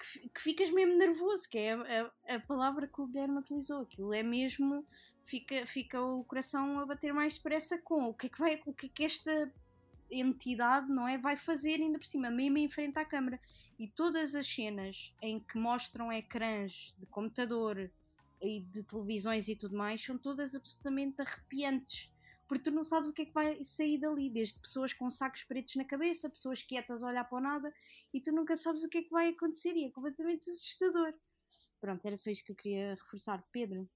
[0.00, 3.82] que, que ficas mesmo nervoso, que é a, a, a, palavra que o Guilherme utilizou.
[3.82, 4.86] Aquilo é mesmo.
[5.26, 8.60] Fica, fica o coração a bater mais depressa com o que é que vai.
[8.64, 9.52] O que é que esta
[10.10, 11.18] entidade, não é?
[11.18, 13.38] Vai fazer ainda por cima, mesmo em frente à câmara.
[13.78, 17.90] E todas as cenas em que mostram ecrãs de computador
[18.42, 22.10] e de televisões e tudo mais são todas absolutamente arrepiantes
[22.50, 25.44] porque tu não sabes o que é que vai sair dali, desde pessoas com sacos
[25.44, 27.72] pretos na cabeça, pessoas quietas a olhar para o nada,
[28.12, 31.14] e tu nunca sabes o que é que vai acontecer, e é completamente assustador.
[31.80, 33.40] Pronto, era só isto que eu queria reforçar.
[33.52, 33.88] Pedro?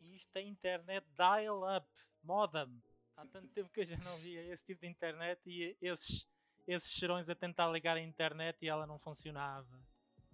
[0.00, 1.86] Isto é internet dial-up,
[2.24, 2.82] modem.
[3.16, 6.26] Há tanto tempo que eu já não via esse tipo de internet e esses,
[6.66, 9.80] esses cheirões a tentar ligar a internet e ela não funcionava.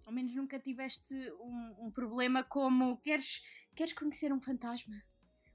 [0.07, 3.43] Ao menos nunca tiveste um, um problema como queres,
[3.77, 5.05] queres conhecer um fantasma?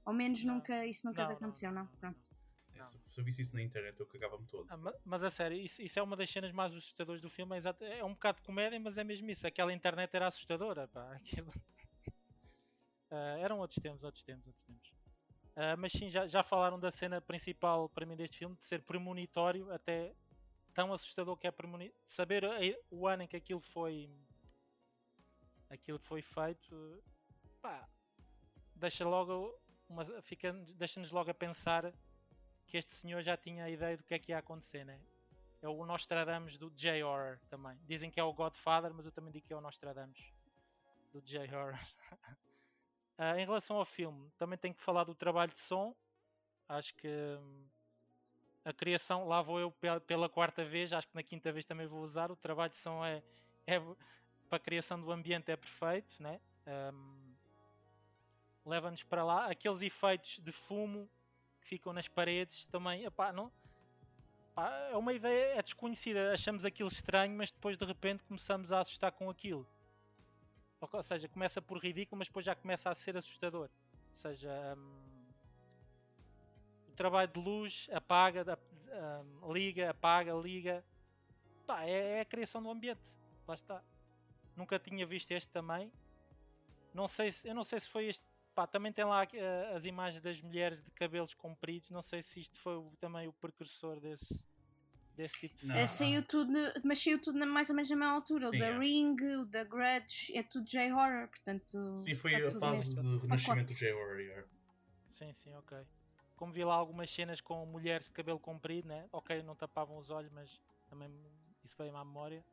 [0.08, 0.54] Ao menos não.
[0.54, 1.82] nunca, isso nunca não, aconteceu, não.
[1.82, 1.90] não.
[1.98, 2.26] Pronto.
[2.72, 4.66] É, se eu visse isso na internet, eu cagava-me todo.
[4.70, 7.54] Ah, mas, mas, a sério, isso, isso, é uma das cenas mais assustadoras do filme.
[7.58, 9.46] É, é, um bocado de comédia, mas é mesmo isso.
[9.46, 10.88] Aquela internet era assustadora.
[10.88, 11.50] Pá, aquilo...
[13.10, 14.88] uh, eram outros tempos, outros tempos, outros tempos.
[14.88, 18.80] Uh, mas sim, já, já falaram da cena principal para mim deste filme, de ser
[18.80, 20.14] premonitório, até
[20.72, 22.00] tão assustador que é premonitório.
[22.06, 22.44] Saber
[22.90, 24.10] o ano em que aquilo foi.
[25.68, 27.02] aquilo foi feito.
[27.60, 27.86] Pá,
[28.74, 29.60] deixa logo
[30.22, 31.92] fica, deixa-nos logo a pensar
[32.66, 35.00] que este senhor já tinha a ideia do que é que ia acontecer, né?
[35.60, 37.76] É o Nostradamus do J-Horror também.
[37.86, 40.32] Dizem que é o Godfather, mas eu também digo que é o Nostradamus
[41.12, 41.78] do J-Horror.
[43.18, 45.96] uh, em relação ao filme, também tenho que falar do trabalho de som.
[46.68, 47.64] Acho que hum,
[48.64, 51.86] a criação, lá vou eu pela, pela, quarta vez, acho que na quinta vez também
[51.86, 52.30] vou usar.
[52.30, 53.22] O trabalho de som é,
[53.66, 53.80] é
[54.48, 56.40] para a criação do ambiente é perfeito, né?
[56.66, 57.27] Um,
[58.68, 59.46] leva-nos para lá.
[59.46, 61.08] Aqueles efeitos de fumo
[61.60, 63.50] que ficam nas paredes também, epá, não,
[64.50, 66.32] epá, é uma ideia é desconhecida.
[66.32, 69.66] Achamos aquilo estranho, mas depois de repente começamos a assustar com aquilo.
[70.80, 73.68] Ou seja, começa por ridículo, mas depois já começa a ser assustador.
[74.10, 75.28] Ou seja, um,
[76.88, 78.58] o trabalho de luz apaga,
[79.42, 80.84] um, liga, apaga, liga.
[81.66, 83.12] Pá, é, é a criação do ambiente.
[83.46, 83.82] Lá está.
[84.54, 85.92] Nunca tinha visto este também.
[86.94, 88.24] Não sei se, eu não sei se foi este
[88.58, 91.90] Pá, também tem lá uh, as imagens das mulheres de cabelos compridos.
[91.90, 94.44] Não sei se isto foi o, também o precursor desse,
[95.14, 95.78] desse tipo de filme.
[95.78, 96.52] É, saiu tudo,
[96.82, 98.48] mas saiu tudo na, mais ou menos na mesma altura.
[98.48, 98.76] Sim, o da é.
[98.76, 101.96] Ring, o da Grudge, é tudo J-Horror, portanto.
[101.98, 104.44] Sim, foi a fase de renascimento do J-Horror.
[105.12, 105.78] Sim, sim, ok.
[106.34, 109.08] Como vi lá algumas cenas com mulheres de cabelo comprido, né?
[109.12, 111.08] Ok, não tapavam os olhos, mas também
[111.62, 112.44] isso veio-me à memória.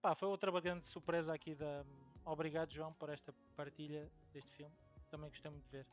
[0.00, 1.84] Pá, foi outra grande surpresa aqui da,
[2.24, 4.72] Obrigado, João, por esta partilha deste filme.
[5.10, 5.86] Também gostei muito de ver.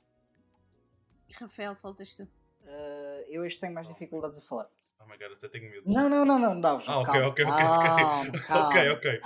[1.40, 2.24] Rafael, faltas tu.
[2.24, 4.70] Uh, eu este tenho mais dificuldades a falar.
[5.00, 5.84] Oh my god, até tenho medo.
[5.86, 6.82] Não, não, não, não, não.
[6.86, 8.40] Ah, ok, ok, ok, ok.
[8.50, 9.22] Ok, ok.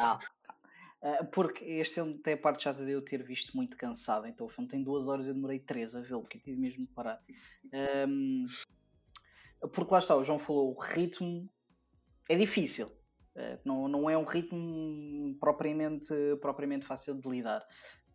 [1.02, 4.46] Uh, porque este filme tem a parte chata de eu ter visto muito cansado, então
[4.46, 6.86] o filme tem duas horas e eu demorei três a vê-lo, porque eu tive mesmo
[6.86, 7.20] de parar.
[8.08, 8.46] Um,
[9.74, 11.50] porque lá está, o João falou, o ritmo
[12.30, 12.92] é difícil.
[13.36, 17.66] Eh, não, não é um ritmo propriamente, propriamente fácil de lidar.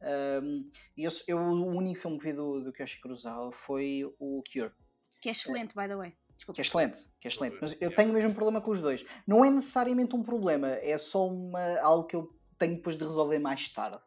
[0.02, 4.72] Um, eu, eu, o único filme que vi do, do Kyoshi Kurosawa foi o Cure.
[5.20, 6.16] Que é excelente, by the way.
[6.36, 6.56] Desculpa.
[6.56, 7.58] Que é excelente, que é excelente.
[7.60, 9.04] Mas eu tenho o mesmo problema com os dois.
[9.26, 13.38] Não é necessariamente um problema, é só uma, algo que eu tenho depois de resolver
[13.38, 13.98] mais tarde.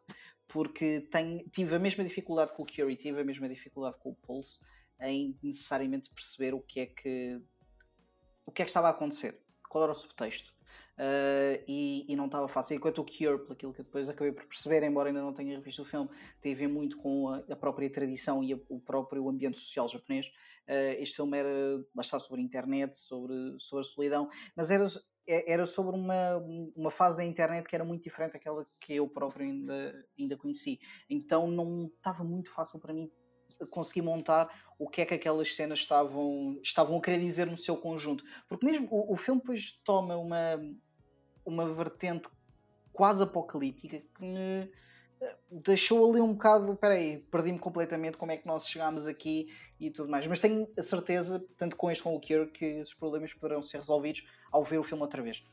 [0.46, 4.10] Porque tenho, tive a mesma dificuldade com o Cure e tive a mesma dificuldade com
[4.10, 4.58] o Pulse
[5.00, 7.40] em necessariamente perceber o que é que
[8.44, 10.52] o que é que estava a acontecer, qual era o subtexto.
[10.98, 12.76] Uh, e, e, não estava fácil.
[12.76, 15.80] Enquanto o Cure, por aquilo que depois acabei por perceber, embora ainda não tenha revisto
[15.80, 16.10] o filme,
[16.42, 19.88] tem a ver muito com a, a própria tradição e a, o próprio ambiente social
[19.88, 20.26] japonês.
[20.68, 21.48] Uh, este filme era,
[21.94, 24.84] lá está, sobre a internet, sobre, sobre a solidão, mas era,
[25.26, 26.36] é, era sobre uma,
[26.76, 30.78] uma fase da internet que era muito diferente daquela que eu próprio ainda, ainda conheci.
[31.08, 33.10] Então não estava muito fácil para mim
[33.66, 34.48] conseguir montar
[34.78, 38.24] o que é que aquelas cenas estavam, estavam a querer dizer no seu conjunto.
[38.48, 40.58] Porque mesmo o, o filme depois toma uma,
[41.44, 42.28] uma vertente
[42.92, 44.70] quase apocalíptica que me
[45.20, 49.48] eh, deixou ali um bocado, peraí, perdi-me completamente como é que nós chegámos aqui
[49.78, 50.26] e tudo mais.
[50.26, 53.78] Mas tenho a certeza, tanto com este como o Cure, que esses problemas poderão ser
[53.78, 55.44] resolvidos ao ver o filme outra vez.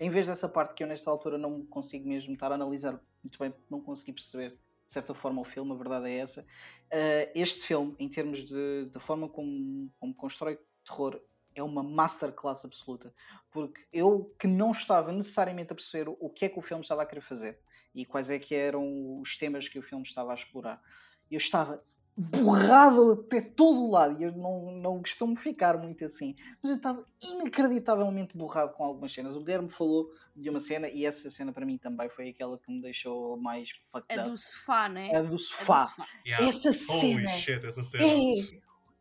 [0.00, 3.38] Em vez dessa parte que eu nesta altura não consigo mesmo estar a analisar muito
[3.38, 4.56] bem, não consegui perceber
[4.88, 6.40] de certa forma o filme, a verdade é essa.
[6.40, 11.20] Uh, este filme, em termos de, da forma como, como constrói terror,
[11.54, 13.14] é uma masterclass absoluta.
[13.50, 17.02] Porque eu que não estava necessariamente a perceber o que é que o filme estava
[17.02, 17.60] a querer fazer
[17.94, 20.82] e quais é que eram os temas que o filme estava a explorar,
[21.30, 21.84] eu estava
[22.18, 24.20] borrado até todo o lado.
[24.20, 26.34] E eu não, não costumo ficar muito assim.
[26.60, 29.36] Mas eu estava inacreditavelmente borrado com algumas cenas.
[29.36, 32.72] O Guilherme falou de uma cena e essa cena para mim também foi aquela que
[32.72, 35.14] me deixou mais fucked A do sofá, né?
[35.14, 35.76] A do sofá.
[35.76, 36.06] A do sofá.
[36.26, 36.48] Yeah.
[36.48, 37.28] Essa cena.
[37.28, 38.04] Shit, essa cena.
[38.04, 38.34] É,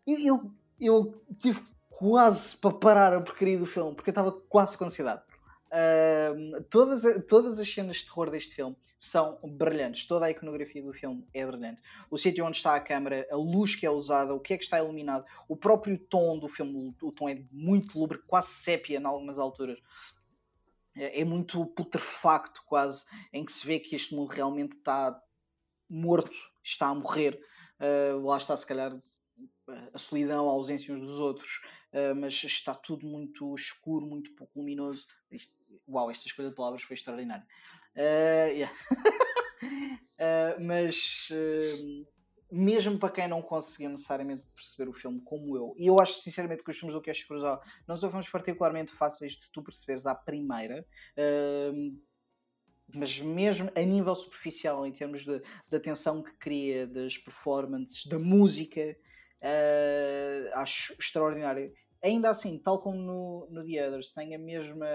[0.05, 4.78] eu, eu, eu tive quase para parar a porcaria do filme porque eu estava quase
[4.78, 5.24] com ansiedade.
[6.70, 10.05] Todas, todas as cenas de terror deste filme são brilhantes.
[10.05, 11.82] Toda a iconografia do filme é brilhante.
[12.09, 14.63] O sítio onde está a câmera, a luz que é usada, o que é que
[14.63, 19.05] está iluminado, o próprio tom do filme, o tom é muito lúbrico, quase sépia em
[19.05, 19.80] algumas alturas.
[20.95, 25.20] É, é muito putrefacto, quase, em que se vê que este mundo realmente está
[25.89, 27.39] morto, está a morrer.
[27.80, 28.97] Uh, lá está, se calhar,
[29.93, 31.61] a solidão, a ausência uns dos outros,
[31.93, 35.07] uh, mas está tudo muito escuro, muito pouco luminoso.
[35.31, 35.55] Isto,
[35.88, 37.45] uau, esta escolha de palavras foi extraordinária.
[37.95, 38.73] Uh, yeah.
[40.19, 42.07] uh, mas uh,
[42.51, 46.63] mesmo para quem não conseguiu necessariamente perceber o filme como eu, e eu acho sinceramente
[46.63, 50.15] que os filmes do Cash Cruzal não são filmes particularmente fáceis de tu perceberes à
[50.15, 50.85] primeira,
[52.93, 58.17] mas mesmo a nível superficial, em termos de, da tensão que cria, das performances, da
[58.17, 58.95] música,
[60.53, 61.71] acho extraordinário
[62.01, 64.88] ainda assim, tal como no, no The Others, tenho a mesma,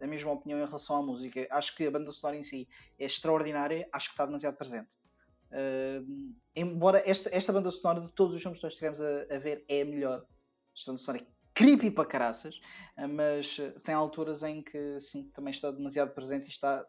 [0.00, 1.46] a mesma opinião em relação à música.
[1.50, 2.68] Acho que a banda sonora em si
[2.98, 4.96] é extraordinária, acho que está demasiado presente.
[5.50, 9.38] Uh, embora esta, esta banda sonora de todos os filmes que nós estivemos a, a
[9.38, 10.24] ver é a melhor.
[10.76, 12.58] Esta banda sonora é creepy para caraças,
[13.10, 16.84] mas tem alturas em que sim, também está demasiado presente e está,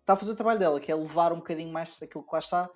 [0.00, 2.38] está a fazer o trabalho dela, que é levar um bocadinho mais aquilo que lá
[2.38, 2.70] está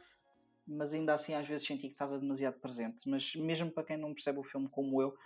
[0.68, 3.08] mas ainda assim às vezes senti que estava demasiado presente.
[3.08, 5.16] Mas mesmo para quem não percebe o filme como eu,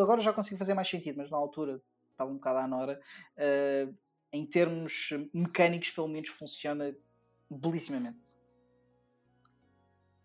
[0.00, 1.80] agora já consigo fazer mais sentido, mas na altura
[2.10, 3.00] estava um bocado à nora.
[3.36, 3.94] Uh,
[4.32, 6.94] em termos mecânicos, pelo menos funciona
[7.50, 8.18] belissimamente.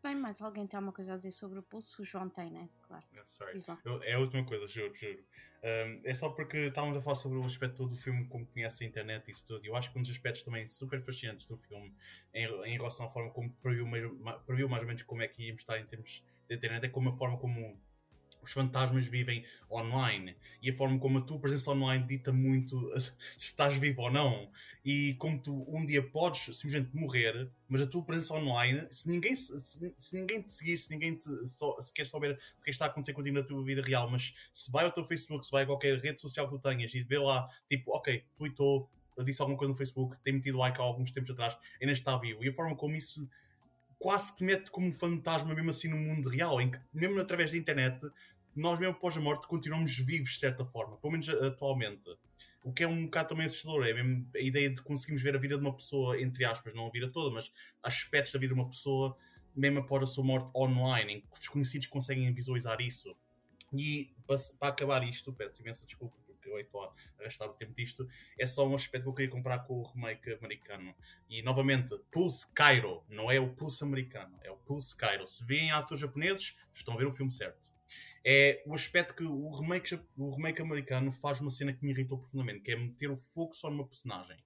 [0.04, 2.02] Bem, mais alguém tem alguma coisa a dizer sobre o pulso?
[2.02, 2.68] O João tem, né?
[2.82, 3.04] Claro.
[3.60, 3.80] sorry.
[3.86, 5.24] Eu, é a última coisa, juro, juro.
[5.64, 8.84] Um, é só porque estávamos a falar sobre o aspecto todo do filme, como conhece
[8.84, 9.64] a internet e isso tudo.
[9.64, 11.94] Eu acho que um dos aspectos também super fascinantes do filme,
[12.34, 13.86] em, em relação à forma como previu,
[14.48, 17.10] previu mais ou menos como é que íamos estar em termos de internet, é como
[17.10, 17.80] a forma como
[18.42, 23.12] os fantasmas vivem online e a forma como a tua presença online dita muito se
[23.38, 24.50] estás vivo ou não.
[24.84, 29.36] E como tu um dia podes simplesmente morrer, mas a tua presença online, se ninguém,
[29.36, 32.86] se, se ninguém te seguir, se ninguém te, so, se quer saber o que está
[32.86, 35.64] a acontecer contigo na tua vida real, mas se vai ao teu Facebook, se vai
[35.64, 38.90] a qualquer rede social que tu tenhas e vê lá, tipo, ok, tweetou,
[39.24, 42.44] disse alguma coisa no Facebook, tem metido like há alguns tempos atrás, ainda está vivo.
[42.44, 43.30] E a forma como isso
[44.02, 47.58] quase que mete como fantasma mesmo assim no mundo real, em que mesmo através da
[47.58, 48.00] internet
[48.56, 52.10] nós mesmo após a morte continuamos vivos de certa forma, pelo menos atualmente.
[52.64, 55.40] O que é um bocado também assustador, é mesmo a ideia de conseguirmos ver a
[55.40, 58.60] vida de uma pessoa, entre aspas, não a vida toda, mas aspectos da vida de
[58.60, 59.16] uma pessoa,
[59.56, 63.16] mesmo após a sua morte online, em que os desconhecidos conseguem visualizar isso.
[63.74, 67.74] E para, para acabar isto, peço imensa desculpa porque eu estou a arrastar o tempo
[67.74, 68.08] disto,
[68.40, 70.96] é só um aspecto que eu queria comparar com o remake americano.
[71.30, 75.26] E novamente, Pulse Cairo, não é o Pulse americano, é o Pulse Cairo.
[75.26, 77.70] Se veem atores japoneses, estão a ver o filme certo
[78.24, 82.20] é o aspecto que o remake, o remake americano faz uma cena que me irritou
[82.20, 84.38] profundamente, que é meter o foco só numa personagem,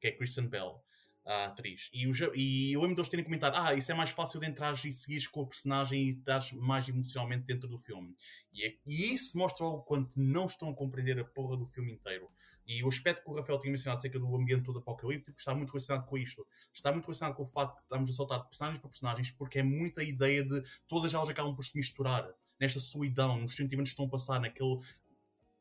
[0.00, 0.80] que é Christian Bell.
[1.26, 1.90] A atriz.
[1.92, 4.72] E, os, e eu lembro deles terem comentado: ah, isso é mais fácil de entrar
[4.84, 8.14] e seguir com a personagem e estar mais emocionalmente dentro do filme.
[8.52, 11.92] E, é, e isso mostra o quanto não estão a compreender a porra do filme
[11.92, 12.30] inteiro.
[12.64, 15.70] E o aspecto que o Rafael tinha mencionado acerca do ambiente todo apocalíptico está muito
[15.70, 16.46] relacionado com isto.
[16.72, 19.62] Está muito relacionado com o facto que estamos a saltar personagens para personagens, porque é
[19.62, 24.06] muita ideia de todas elas acabam por se misturar nesta solidão, nos sentimentos que estão
[24.06, 24.78] a passar, naquele,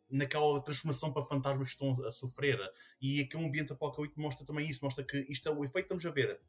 [0.09, 2.59] naquela transformação para fantasmas que estão a sofrer.
[3.01, 6.05] E aquele ambiente apocalíptico mostra também isso, mostra que isto é o efeito que estamos
[6.05, 6.39] a ver.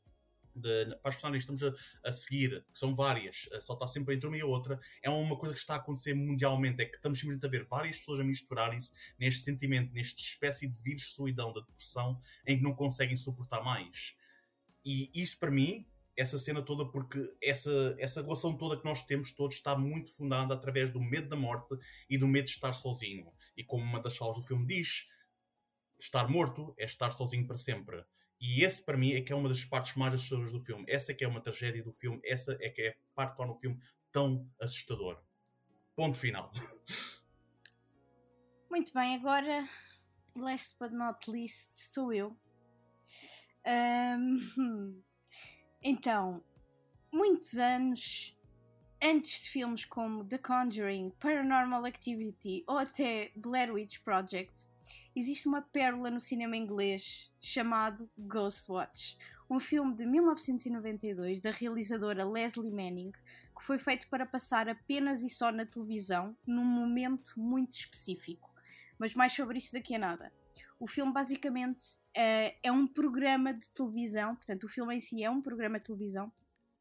[0.54, 4.14] De, para as personagens que estamos a, a, seguir, que são várias, a saltar sempre
[4.14, 6.80] entre uma e outra, é uma coisa que está a acontecer mundialmente.
[6.80, 10.78] É que estamos simplesmente a ver várias pessoas a misturarem-se neste sentimento, nesta espécie de
[10.82, 14.16] vírus de solidão, da depressão, em que não conseguem suportar mais.
[14.84, 15.86] E isso para mim
[16.16, 20.54] essa cena toda porque essa, essa relação toda que nós temos todos está muito fundada
[20.54, 21.76] através do medo da morte
[22.08, 23.30] e do medo de estar sozinho.
[23.56, 25.06] E como uma das falas do filme diz,
[25.98, 28.04] estar morto é estar sozinho para sempre.
[28.40, 30.84] E esse para mim é que é uma das partes mais assustadoras do filme.
[30.88, 33.36] Essa é que é uma tragédia do filme, essa é que é a parte que
[33.36, 33.78] torna o filme
[34.10, 35.22] tão assustador.
[35.94, 36.50] Ponto final.
[38.70, 39.66] Muito bem, agora,
[40.36, 42.36] last but not least, sou eu.
[43.66, 45.02] Um,
[45.88, 46.42] Então,
[47.12, 48.36] muitos anos
[49.00, 54.68] antes de filmes como The Conjuring, Paranormal Activity ou até Blair Witch Project,
[55.14, 59.16] existe uma pérola no cinema inglês chamado Ghostwatch,
[59.48, 63.12] um filme de 1992 da realizadora Leslie Manning,
[63.56, 68.52] que foi feito para passar apenas e só na televisão, num momento muito específico.
[68.98, 70.32] Mas mais sobre isso daqui a nada.
[70.78, 71.84] O filme basicamente
[72.16, 75.86] uh, é um programa de televisão, portanto, o filme em si é um programa de
[75.86, 76.32] televisão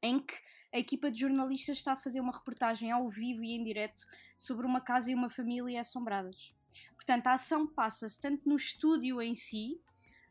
[0.02, 0.36] em que
[0.72, 4.06] a equipa de jornalistas está a fazer uma reportagem ao vivo e em direto
[4.38, 6.54] sobre uma casa e uma família assombradas.
[6.96, 9.82] Portanto, a ação passa-se tanto no estúdio em si,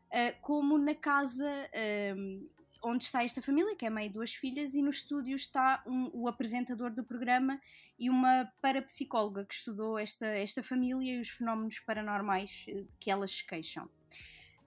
[0.05, 2.49] uh, como na casa uh,
[2.85, 6.09] onde está esta família, que é mãe e duas filhas, e no estúdio está um,
[6.13, 7.59] o apresentador do programa
[7.97, 13.31] e uma parapsicóloga que estudou esta, esta família e os fenómenos paranormais eh, que elas
[13.31, 13.89] se queixam.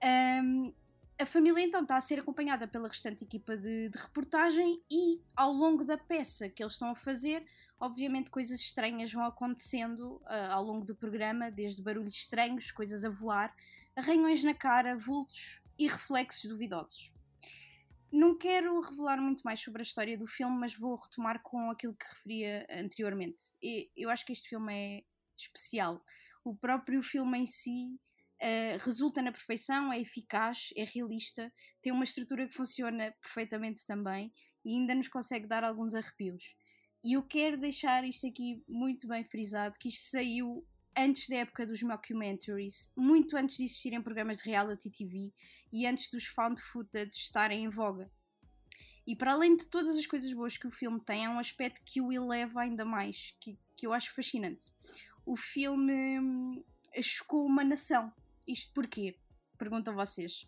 [0.05, 0.73] Um,
[1.21, 5.53] a família então está a ser acompanhada pela restante equipa de, de, reportagem e ao
[5.53, 7.45] longo da peça que eles estão a fazer,
[7.79, 13.11] obviamente coisas estranhas vão acontecendo uh, ao longo do programa, desde barulhos estranhos, coisas a
[13.11, 13.55] voar,
[13.97, 17.13] arranhões na cara, vultos e reflexos duvidosos.
[18.11, 21.95] Não quero revelar muito mais sobre a história do filme, mas vou retomar com aquilo
[21.95, 23.45] que referia anteriormente.
[23.97, 25.03] Eu acho que este filme é
[25.37, 26.03] especial.
[26.45, 27.99] O próprio filme em si
[28.43, 31.53] uh, resulta na perfeição, é eficaz, é realista,
[31.83, 34.33] tem uma estrutura que funciona perfeitamente também
[34.65, 36.57] e ainda nos consegue dar alguns arrepios.
[37.05, 40.67] E eu quero deixar isto aqui muito bem frisado, que isto saiu
[40.99, 45.33] antes da época dos mockumentaries, muito antes de existirem programas de reality TV
[45.73, 48.11] e antes dos found footage estarem em voga.
[49.07, 51.81] E para além de todas as coisas boas que o filme tem, há um aspecto
[51.85, 54.73] que o eleva ainda mais, que, que eu acho fascinante.
[55.25, 56.65] O filme hum,
[57.01, 58.13] chocou uma nação.
[58.47, 59.17] Isto porquê?
[59.57, 60.47] Perguntam vocês.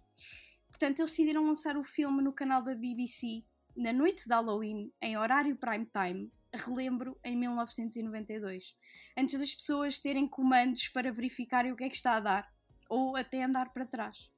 [0.69, 3.45] Portanto, eles decidiram lançar o filme no canal da BBC
[3.77, 8.75] na noite de Halloween, em horário prime time, relembro, em 1992,
[9.17, 12.53] antes das pessoas terem comandos para verificarem o que é que está a dar,
[12.89, 14.31] ou até andar para trás.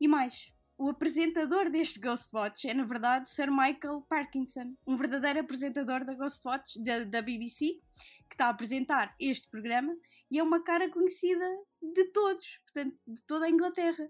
[0.00, 6.04] E mais, o apresentador deste Ghostwatch é, na verdade, Sir Michael Parkinson, um verdadeiro apresentador
[6.04, 7.80] da Ghostwatch, da, da BBC,
[8.28, 9.96] que está a apresentar este programa
[10.30, 11.46] e é uma cara conhecida
[11.80, 14.08] de todos, portanto, de toda a Inglaterra.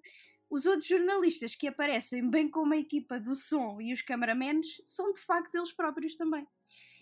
[0.48, 5.12] Os outros jornalistas que aparecem, bem como a equipa do som e os cameramans, são
[5.12, 6.46] de facto eles próprios também.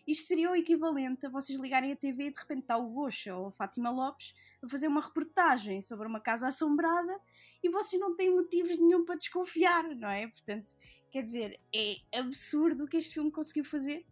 [0.06, 3.36] Isto seria o equivalente a vocês ligarem a TV e de repente está o Goxa
[3.36, 7.20] ou a Fátima Lopes a fazer uma reportagem sobre uma casa assombrada
[7.62, 10.26] e vocês não têm motivos nenhum para desconfiar, não é?
[10.26, 10.72] Portanto,
[11.10, 14.04] quer dizer, é absurdo o que este filme conseguiu fazer.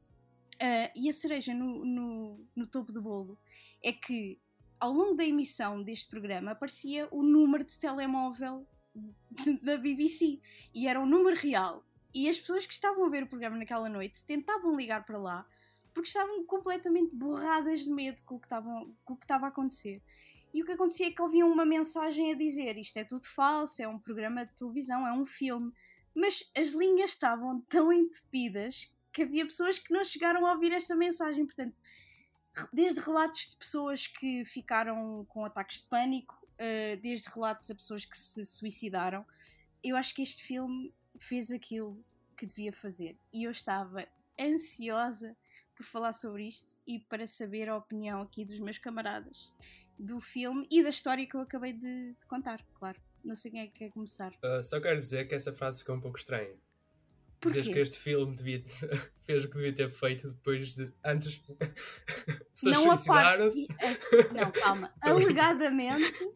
[0.63, 3.39] Uh, e a cereja no, no, no topo do bolo
[3.83, 4.39] é que
[4.79, 8.67] ao longo da emissão deste programa aparecia o número de telemóvel
[9.63, 10.39] da BBC
[10.75, 11.85] e era um número real.
[12.13, 15.47] E as pessoas que estavam a ver o programa naquela noite tentavam ligar para lá
[16.01, 19.49] porque estavam completamente borradas de medo com o que, estavam, com o que estava a
[19.51, 20.03] acontecer.
[20.53, 23.83] E o que acontecia é que ouviam uma mensagem a dizer isto é tudo falso,
[23.83, 25.71] é um programa de televisão, é um filme.
[26.15, 30.97] Mas as linhas estavam tão entupidas que havia pessoas que não chegaram a ouvir esta
[30.97, 31.45] mensagem.
[31.45, 31.79] Portanto,
[32.73, 38.07] desde relatos de pessoas que ficaram com ataques de pânico, eh, desde relatos a pessoas
[38.07, 39.23] que se suicidaram,
[39.85, 42.03] eu acho que este filme fez aquilo
[42.39, 43.19] que devia fazer.
[43.31, 44.09] E eu estava
[44.41, 45.37] ansiosa
[45.81, 49.55] por falar sobre isto e para saber a opinião aqui dos meus camaradas
[49.99, 53.01] do filme e da história que eu acabei de, de contar, claro.
[53.25, 54.31] Não sei quem é que quer começar.
[54.45, 56.55] Uh, só quero dizer que essa frase ficou um pouco estranha.
[57.47, 60.93] Dizes que este filme devia ter, fez o que devia ter feito depois de.
[61.03, 61.43] Antes.
[62.63, 63.67] não a suicidaram-se.
[63.67, 64.35] parte.
[64.35, 64.95] Não, calma.
[65.01, 66.29] alegadamente,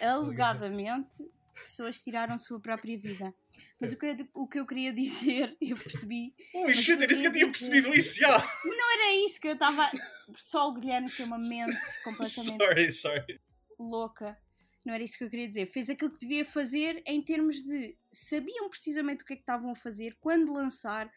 [0.00, 1.28] alegadamente,
[1.62, 3.34] pessoas tiraram sua própria vida.
[3.80, 6.34] Mas o que, eu, o que eu queria dizer, eu percebi.
[6.54, 8.36] Ui, shit, era isso que eu tinha dizer- percebido isso já!
[8.64, 9.90] Não era isso que eu estava.
[10.36, 13.40] Só o Guilherme tem uma mente completamente Sorry, sorry.
[13.78, 14.38] louca.
[14.84, 15.66] Não era isso que eu queria dizer.
[15.66, 19.70] Fez aquilo que devia fazer em termos de sabiam precisamente o que é que estavam
[19.70, 21.10] a fazer, quando lançar.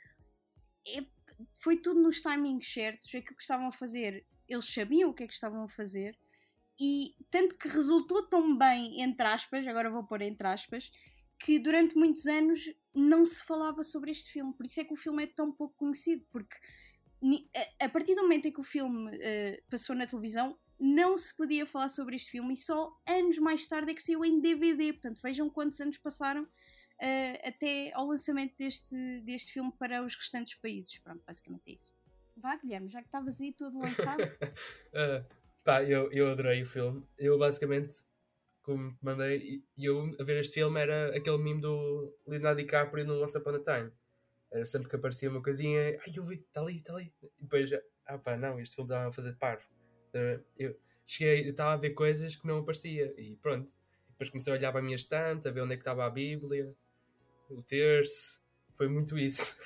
[0.88, 1.06] É-
[1.54, 3.10] foi tudo nos timings certos.
[3.14, 6.18] Aquilo que estavam a fazer, eles sabiam o que é que estavam a fazer.
[6.80, 10.92] E tanto que resultou tão bem, entre aspas, agora vou pôr entre aspas,
[11.40, 14.54] que durante muitos anos não se falava sobre este filme.
[14.54, 16.56] Por isso é que o filme é tão pouco conhecido, porque
[17.80, 21.66] a- partir do momento em que o filme eh, passou na televisão, não se podia
[21.66, 24.94] falar sobre este filme e só anos mais tarde é que saiu em DVD.
[24.94, 26.48] Portanto, vejam quantos anos passaram
[27.02, 30.98] eh, até ao lançamento deste, deste filme para os restantes países.
[31.00, 31.94] Pronto, basicamente é isso.
[32.36, 34.22] Vá, Guilherme, já que estavas aí todo lançado.
[34.94, 35.26] Ah,
[35.68, 37.06] pá, eu, eu adorei o filme.
[37.18, 37.96] Eu basicamente,
[38.64, 43.22] como te mandei, eu a ver este filme era aquele meme do Leonardo DiCaprio no
[43.22, 43.92] Once Upon a Time.
[44.50, 47.14] Era sempre que aparecia uma coisinha, ai eu vi, está ali, está ali.
[47.22, 47.70] E depois,
[48.06, 49.68] ah pá, não, este filme estava a fazer parvo.
[50.14, 53.74] Ah, Eu cheguei, estava a ver coisas que não aparecia e pronto.
[54.12, 56.10] Depois comecei a olhar para a minha estante, a ver onde é que estava a
[56.10, 56.74] Bíblia,
[57.50, 58.40] o terço.
[58.76, 59.58] Foi muito isso.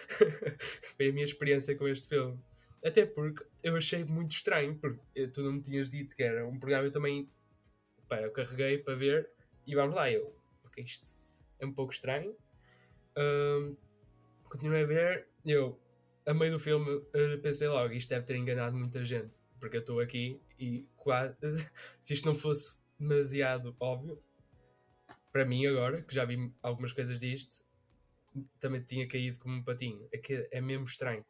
[0.97, 2.39] Foi a minha experiência com este filme.
[2.84, 6.59] Até porque eu achei muito estranho, porque tu não me tinhas dito que era um
[6.59, 7.29] programa, eu também
[8.07, 9.29] pá, eu carreguei para ver
[9.65, 11.15] e vamos lá, eu, ok, isto
[11.59, 12.36] é um pouco estranho.
[13.15, 13.75] Ahm,
[14.45, 15.79] continuei a ver, eu,
[16.25, 19.82] a meio do filme, eh, pensei logo, isto deve ter enganado muita gente, porque eu
[19.82, 21.36] estou aqui e quase,
[22.01, 24.21] se isto não fosse demasiado óbvio,
[25.32, 27.63] para mim agora, que já vi algumas coisas disto,
[28.59, 30.07] também tinha caído como um patinho.
[30.11, 31.25] É que é mesmo estranho.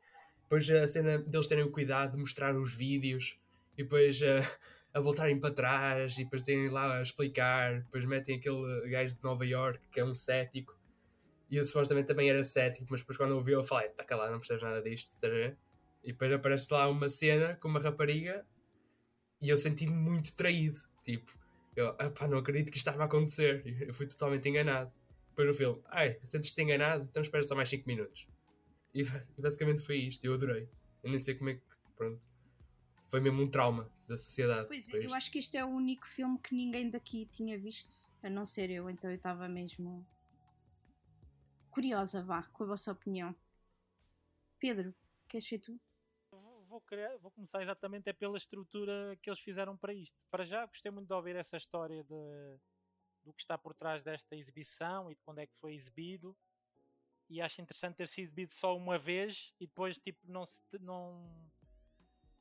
[0.51, 3.39] Depois a cena deles terem o cuidado de mostrar os vídeos
[3.77, 4.39] e depois a,
[4.93, 7.83] a voltarem para trás e depois terem lá a explicar.
[7.83, 10.77] Depois metem aquele gajo de Nova York que é um cético
[11.49, 14.39] e eu supostamente também era cético, mas depois quando ouviu eu falei: está calado, não
[14.39, 15.17] percebes nada disto.
[15.21, 15.57] ver?"
[16.03, 18.45] E depois aparece lá uma cena com uma rapariga
[19.39, 20.81] e eu senti-me muito traído.
[21.01, 21.31] Tipo,
[21.77, 23.63] eu "Epá, não acredito que isto estava a acontecer.
[23.87, 24.91] Eu fui totalmente enganado.
[25.29, 27.07] Depois no filme, ai, sentes-te enganado?
[27.09, 28.27] Então espera só mais 5 minutos.
[28.93, 30.69] E, ba- e basicamente foi isto, eu adorei.
[31.03, 31.61] Eu nem sei como é que.
[31.95, 32.21] Pronto.
[33.07, 34.67] Foi mesmo um trauma da sociedade.
[34.67, 35.13] Pois, eu isto.
[35.15, 38.69] acho que este é o único filme que ninguém daqui tinha visto, a não ser
[38.69, 40.05] eu, então eu estava mesmo
[41.69, 43.35] curiosa, vá, com a vossa opinião.
[44.59, 44.93] Pedro,
[45.27, 45.79] queres ser tu?
[46.29, 50.17] Vou, vou criar- vou começar exatamente é pela estrutura que eles fizeram para isto.
[50.29, 52.57] Para já, gostei muito de ouvir essa história de,
[53.23, 56.35] do que está por trás desta exibição e de quando é que foi exibido.
[57.31, 60.59] E acho interessante ter sido exibido só uma vez e depois, tipo, não se.
[60.81, 61.49] Não...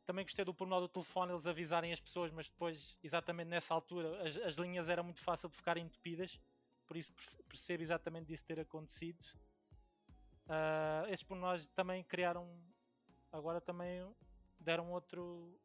[0.05, 4.21] Também gostei do pormenor do telefone, eles avisarem as pessoas, mas depois, exatamente nessa altura,
[4.27, 6.41] as, as linhas era muito fácil de ficarem entupidas,
[6.85, 9.25] por isso perce- percebo exatamente disso ter acontecido.
[10.49, 12.61] Ah, esses pormenores também criaram
[13.31, 14.05] agora também
[14.59, 15.57] deram outro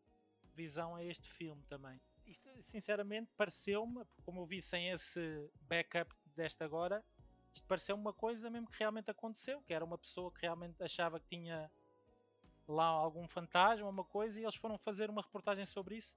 [0.54, 2.00] visão a este filme também.
[2.28, 7.04] Isto, sinceramente, pareceu-me, como eu vi sem esse backup deste agora,
[7.56, 11.20] isto pareceu uma coisa mesmo que realmente aconteceu, que era uma pessoa que realmente achava
[11.20, 11.72] que tinha
[12.68, 16.16] lá algum fantasma, uma coisa, e eles foram fazer uma reportagem sobre isso.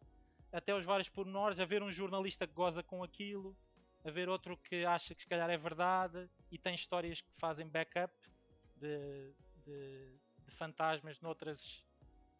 [0.52, 3.56] Até os vários pormenores, haver um jornalista que goza com aquilo,
[4.04, 8.12] haver outro que acha que se calhar é verdade e tem histórias que fazem backup
[8.76, 9.32] de,
[9.64, 11.84] de, de fantasmas noutras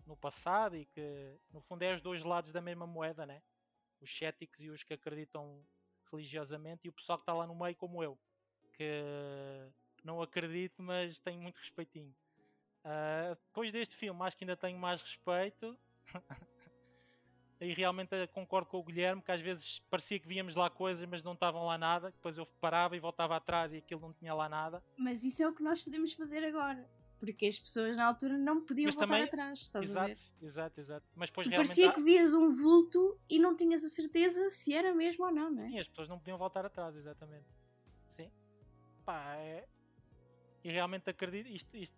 [0.06, 3.42] no passado e que no fundo é os dois lados da mesma moeda, né?
[4.00, 5.62] Os céticos e os que acreditam
[6.10, 8.18] religiosamente e o pessoal que está lá no meio como eu,
[8.78, 9.68] que
[10.04, 12.14] não acredito, mas tenho muito respeitinho.
[12.84, 15.76] Ah, depois deste filme acho que ainda tenho mais respeito.
[17.60, 21.06] Aí realmente eh, concordo com o Guilherme que às vezes parecia que víamos lá coisas,
[21.08, 22.12] mas não estavam lá nada.
[22.12, 24.82] Depois eu parava e voltava atrás e aquilo não tinha lá nada.
[24.96, 26.88] Mas isso é o que nós podemos fazer agora.
[27.18, 30.12] Porque as pessoas na altura não podiam Mas voltar também- atrás, estás a ver?
[30.12, 31.06] Exato, exato, exato.
[31.16, 34.72] Mas depois Tu realmente parecia que vias um vulto e não tinhas a certeza se
[34.72, 35.66] era mesmo ou não, não é?
[35.66, 37.48] Sim, as pessoas não podiam voltar atrás, exatamente.
[38.06, 38.30] Sim.
[39.08, 39.66] Pá, é...
[40.62, 41.96] E realmente acredito, isto, isto,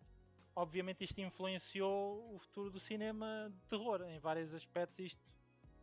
[0.55, 4.03] obviamente isto influenciou o futuro do cinema de terror.
[4.03, 5.21] Em vários aspectos isto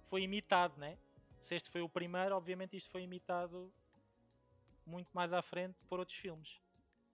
[0.05, 0.97] foi imitado, né?
[1.37, 3.69] Se este foi o primeiro, obviamente isto foi imitado
[4.85, 6.61] muito mais à frente por outros filmes.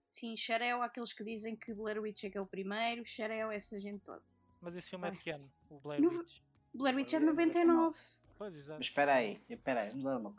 [0.08, 3.80] Sim, Xereu, aqueles que dizem que Blair Witch é que é o primeiro, Xereu, essa
[3.80, 4.22] gente toda.
[4.60, 5.52] Mas esse filme é de que ano?
[5.68, 6.38] O Blair No- Witch.
[6.72, 7.98] Blair Witch é de Blair Witch é 99.
[8.38, 8.78] Pois, exato.
[8.78, 10.36] Mas espera aí, espera aí, não, não.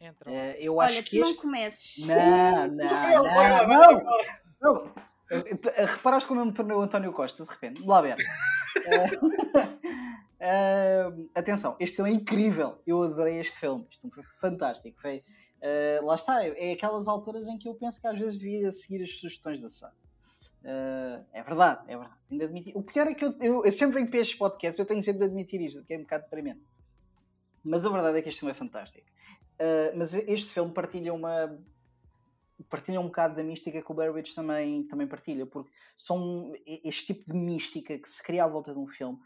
[0.00, 0.30] Entra.
[0.30, 0.36] lá.
[0.36, 1.42] Eh, eu acho Olha, que tu não este...
[1.42, 2.06] comeces.
[2.06, 4.18] Não, não, não, não, vai lá.
[4.60, 4.92] não.
[5.76, 7.82] Reparaste como eu me tornei o António Costa, de repente?
[7.84, 8.16] Lá ver.
[10.38, 12.80] uh, atenção, este filme é incrível.
[12.86, 13.86] Eu adorei este filme.
[13.90, 14.98] Isto foi fantástico.
[15.00, 15.22] Foi,
[15.60, 19.02] uh, lá está, é aquelas alturas em que eu penso que às vezes devia seguir
[19.02, 19.92] as sugestões da Sara.
[20.62, 22.16] Uh, é verdade, é verdade.
[22.28, 22.76] Tenho de admitir.
[22.76, 25.20] O pior é que eu, eu, eu sempre venho para estes podcasts, eu tenho sempre
[25.20, 26.60] de admitir isto, que é um bocado deprimente.
[27.62, 29.06] Mas a verdade é que este filme é fantástico.
[29.60, 31.58] Uh, mas este filme partilha uma.
[32.68, 37.14] partilha um bocado da mística que o Blair Witch também, também partilha, porque são este
[37.14, 39.18] tipo de mística que se cria à volta de um filme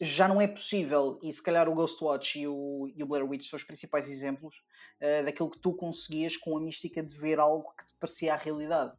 [0.00, 3.48] já não é possível, e se calhar o Ghostwatch e o, e o Blair Witch
[3.48, 4.56] são os principais exemplos
[5.00, 8.36] uh, daquilo que tu conseguias com a mística de ver algo que te parecia a
[8.36, 8.92] realidade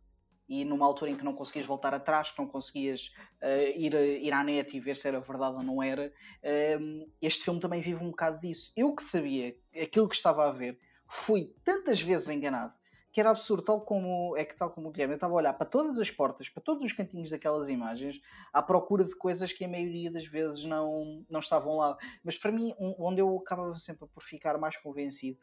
[0.51, 4.33] e numa altura em que não conseguias voltar atrás, que não conseguias uh, ir, ir
[4.33, 6.11] à net e ver se era verdade ou não era,
[6.43, 8.73] uh, este filme também vive um bocado disso.
[8.75, 10.77] Eu que sabia aquilo que estava a ver,
[11.07, 12.73] fui tantas vezes enganado
[13.13, 15.53] que era absurdo, tal como é que tal como o Guilherme, eu estava a olhar
[15.53, 18.21] para todas as portas, para todos os cantinhos daquelas imagens,
[18.53, 21.97] à procura de coisas que a maioria das vezes não, não estavam lá.
[22.23, 25.37] Mas para mim, onde eu acabava sempre por ficar mais convencido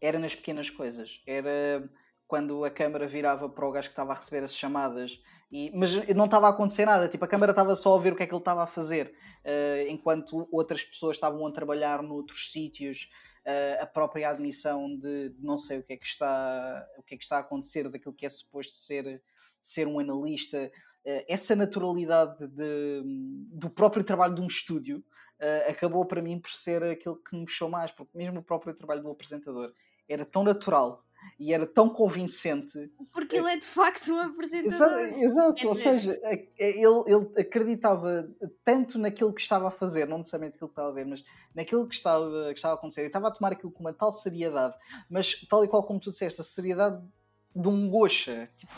[0.00, 1.22] era nas pequenas coisas.
[1.26, 1.86] Era
[2.30, 5.20] quando a câmara virava para o gajo que estava a receber as chamadas,
[5.50, 8.16] e, mas não estava a acontecer nada, tipo, a câmara estava só a ver o
[8.16, 9.12] que é que ele estava a fazer,
[9.44, 13.10] uh, enquanto outras pessoas estavam a trabalhar noutros sítios,
[13.44, 17.16] uh, a própria admissão de, de, não sei o que é que está, o que
[17.16, 19.20] é que está a acontecer, daquilo que é suposto ser,
[19.60, 20.70] ser um analista,
[21.04, 23.02] uh, essa naturalidade de,
[23.50, 25.04] do próprio trabalho de um estúdio
[25.66, 29.02] acabou para mim por ser aquilo que me mexeu mais, porque mesmo o próprio trabalho
[29.02, 29.72] do apresentador
[30.06, 31.02] era tão natural
[31.38, 32.90] e era tão convincente.
[33.12, 34.98] Porque ele é de facto um apresentador.
[34.98, 35.68] Exato, exato.
[35.68, 36.20] ou seja,
[36.58, 38.28] ele, ele acreditava
[38.64, 41.88] tanto naquilo que estava a fazer, não necessariamente aquilo que estava a ver, mas naquilo
[41.88, 44.74] que estava, que estava a acontecer, e estava a tomar aquilo com uma tal seriedade,
[45.08, 47.02] mas tal e qual como tu disseste, a seriedade
[47.54, 48.72] de um gocha, tipo,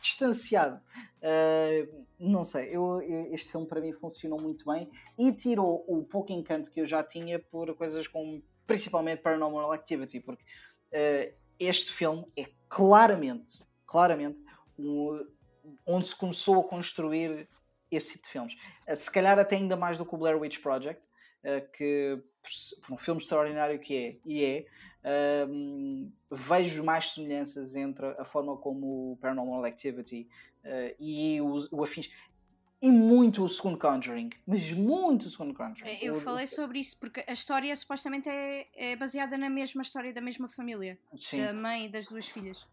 [0.00, 0.80] distanciado.
[1.20, 3.00] Uh, não sei, eu,
[3.32, 7.02] este filme para mim funcionou muito bem e tirou o pouco encanto que eu já
[7.02, 14.38] tinha por coisas como principalmente Paranormal Activity, porque uh, este filme é claramente, claramente,
[14.78, 15.26] um,
[15.86, 17.48] onde se começou a construir
[17.90, 18.54] esse tipo de filmes.
[18.88, 21.06] Uh, se calhar até ainda mais do que o Blair Witch Project,
[21.44, 22.22] uh, que
[22.82, 28.56] por um filme extraordinário que é, e é, uh, vejo mais semelhanças entre a forma
[28.56, 30.28] como o Paranormal Activity
[30.98, 32.10] e o, o afins
[32.80, 35.98] e muito o segundo Conjuring, mas muito o segundo Conjuring.
[36.02, 40.20] Eu falei sobre isso porque a história supostamente é, é baseada na mesma história da
[40.20, 41.44] mesma família, Sim.
[41.44, 42.66] da mãe e das duas filhas.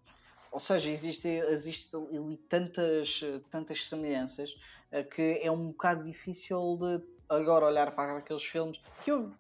[0.52, 4.52] Ou seja, existe, existe ali tantas, tantas semelhanças
[4.92, 9.34] uh, que é um bocado difícil de agora olhar para aqueles filmes que eu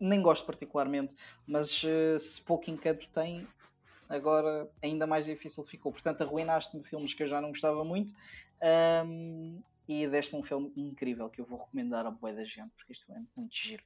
[0.00, 1.14] nem gosto particularmente,
[1.46, 3.46] mas uh, se pouco encanto tem,
[4.08, 5.92] agora ainda mais difícil ficou.
[5.92, 8.14] Portanto, arruinaste-me filmes que eu já não gostava muito
[9.06, 12.92] um, e deste-me um filme incrível que eu vou recomendar a boa da gente, porque
[12.92, 13.82] isto é muito giro.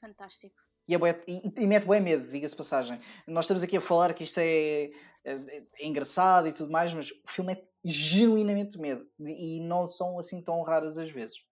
[0.00, 0.56] Fantástico.
[0.88, 3.00] E, é bué, e, e mete bem medo, diga-se passagem.
[3.26, 4.90] Nós estamos aqui a falar que isto é,
[5.24, 9.08] é, é, engraçado e tudo mais, mas o filme é genuinamente medo.
[9.18, 11.42] E não são assim tão raras as vezes.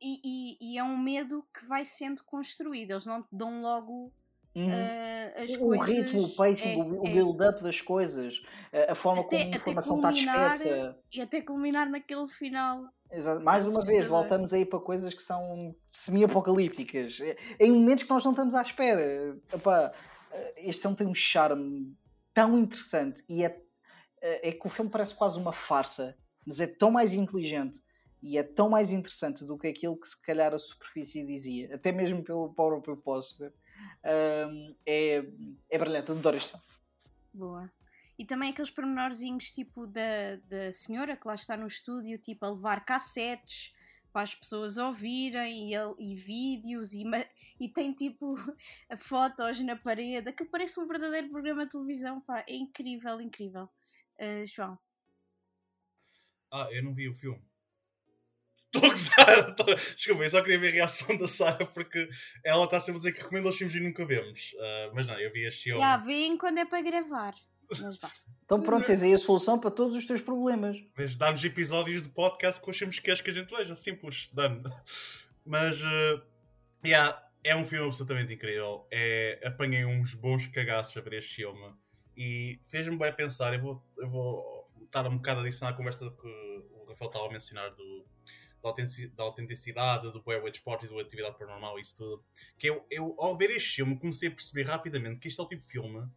[0.00, 2.92] E, e, e, é um medo que vai sendo construído.
[2.92, 4.12] Eles não te dão logo
[4.54, 4.68] Uhum.
[4.68, 8.42] Uh, as o coisas, ritmo, o pacing, é, o, é, build-up das coisas,
[8.88, 10.96] a, forma até, como a informação está dispersa.
[11.14, 12.88] E até culminar naquele final.
[13.10, 13.42] Exato.
[13.42, 17.18] Mais uma vez, voltamos aí para coisas que são semi-apocalípticas.
[17.20, 19.38] É, em momentos que nós não estamos à espera.
[19.52, 19.92] Epá,
[20.56, 21.96] este filme tem um charme
[22.34, 23.60] tão interessante e é,
[24.20, 26.16] é que o filme parece quase uma farsa,
[26.46, 27.80] mas é tão mais inteligente
[28.22, 31.92] e é tão mais interessante do que aquilo que se calhar a superfície dizia, até
[31.92, 33.52] mesmo pelo próprio propósito
[34.04, 35.24] um, é,
[35.70, 36.60] é brilhante, adoro isto.
[37.32, 37.70] Boa.
[38.18, 42.50] E também aqueles pormenorzinhos tipo da, da senhora que lá está no estúdio, tipo a
[42.50, 43.72] levar cassetes
[44.12, 47.04] para as pessoas ouvirem e, e vídeos e,
[47.60, 48.34] e tem tipo
[48.98, 50.30] fotos na parede.
[50.30, 52.44] Aquilo parece um verdadeiro programa de televisão, pá.
[52.48, 53.68] É incrível, incrível.
[54.18, 54.78] Uh, João.
[56.52, 57.40] Ah, eu não vi o filme.
[58.74, 59.54] Estou a gozar.
[59.54, 59.64] Tô...
[59.74, 62.08] Desculpa, eu só queria ver a reação da Sara porque
[62.44, 64.52] ela está sempre a dizer que recomenda os filmes e nunca vemos.
[64.54, 65.80] Uh, mas não, eu vi este filme.
[65.80, 67.34] Já vem quando é para gravar.
[67.70, 68.10] Mas vá.
[68.44, 70.76] Então pronto, tens aí a solução para todos os teus problemas.
[71.16, 73.74] Dá-nos episódios de podcast com os filmes que queres que a gente veja.
[73.74, 74.62] Simples, dano.
[75.44, 76.22] Mas, uh,
[76.84, 78.86] yeah, é um filme absolutamente incrível.
[78.90, 81.74] É, apanhei uns bons cagaços a ver este filme.
[82.16, 83.54] E fez-me bem pensar.
[83.54, 86.28] Eu vou, eu vou estar um bocado a adicionar a conversa que
[86.72, 88.06] o Rafael estava a mencionar do,
[88.62, 92.24] da autenticidade do Boy Witch e do Atividade Paranormal e isso tudo.
[92.58, 95.48] Que eu, eu, ao ver este filme, comecei a perceber rapidamente que este é o
[95.48, 96.08] tipo de filme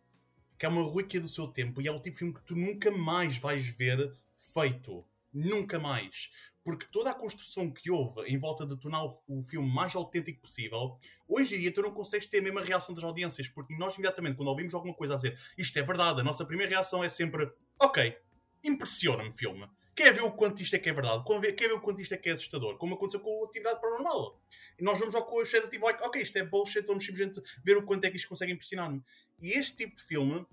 [0.61, 2.55] que é uma relíquia do seu tempo e é o tipo de filme que tu
[2.55, 5.03] nunca mais vais ver feito.
[5.33, 6.29] Nunca mais.
[6.63, 10.41] Porque toda a construção que houve em volta de tornar o, o filme mais autêntico
[10.41, 10.93] possível,
[11.27, 13.49] hoje em dia tu não consegues ter a mesma reação das audiências.
[13.49, 16.69] Porque nós, imediatamente, quando ouvimos alguma coisa a dizer isto é verdade, a nossa primeira
[16.69, 18.15] reação é sempre ok,
[18.63, 19.67] impressiona-me filme.
[20.01, 21.23] Quer ver o quanto isto é que é verdade?
[21.55, 22.75] Quer ver o quanto isto é que é assustador?
[22.79, 24.41] Como aconteceu com a atividade paranormal.
[24.79, 28.03] E nós vamos ao cheia tipo, ok, isto é bullshit, vamos simplesmente ver o quanto
[28.05, 29.03] é que isto consegue impressionar-me.
[29.39, 30.43] E este tipo de filme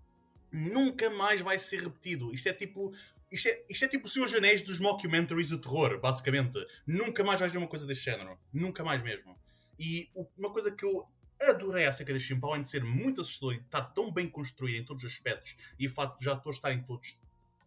[0.52, 2.30] nunca mais vai ser repetido.
[2.34, 2.92] Isto é tipo.
[3.32, 6.58] Isto é, isto é tipo o Senhor Anéis dos mockumentaries de terror, basicamente.
[6.86, 8.38] Nunca mais vais ver uma coisa deste género.
[8.52, 9.34] Nunca mais mesmo.
[9.78, 11.08] E uma coisa que eu
[11.40, 14.84] adorei acerca deste filme, além de ser muito assustador e estar tão bem construído em
[14.84, 17.16] todos os aspectos, e o facto de já todos estarem todos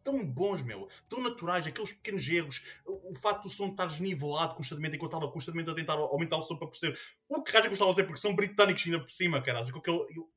[0.03, 4.95] tão bons, meu, tão naturais, aqueles pequenos erros, o, facto do som estar desnivelado constantemente,
[4.95, 6.97] enquanto eu estava constantemente a tentar aumentar o som para perceber
[7.27, 9.61] o que raio que eu estava a dizer, porque são britânicos ainda por cima, cara.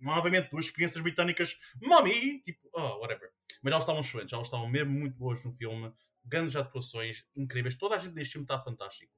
[0.01, 3.31] novamente, duas crianças britânicas, mommy, tipo, oh, whatever.
[3.63, 5.93] Mas elas estavam excelentes, elas estavam mesmo muito boas no filme,
[6.25, 7.75] grandes atuações, incríveis.
[7.75, 9.13] Toda a gente deste filme está fantástico.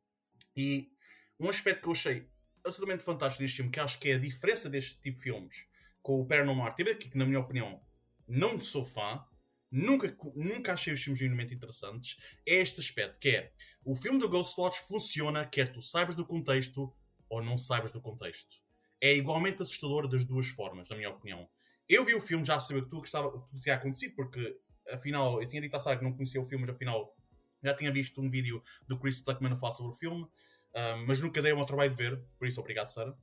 [0.57, 0.91] E
[1.39, 2.31] um aspecto que eu achei
[2.65, 5.67] absolutamente fantástico deste filme, que acho que é a diferença deste tipo de filmes
[6.03, 7.81] com o Paranormal Activity, que na minha opinião
[8.27, 9.25] não sou fã,
[9.71, 12.17] nunca, nunca achei os filmes genuinamente interessantes,
[12.47, 13.53] é este aspecto, que é
[13.85, 16.93] o filme do Ghostwatch funciona quer tu saibas do contexto
[17.29, 18.57] ou não saibas do contexto.
[19.01, 21.49] É igualmente assustador das duas formas, na minha opinião.
[21.89, 24.59] Eu vi o filme já sabia que tudo que estava, tudo tinha acontecido, porque
[24.91, 27.15] afinal eu tinha dito à Sarah que não conhecia o filme, mas afinal
[27.63, 31.21] já tinha visto um vídeo do Chris Tuckman a falar sobre o filme, um, mas
[31.21, 33.17] nunca dei o meu trabalho de ver, por isso obrigado, Sarah.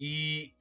[0.00, 0.56] E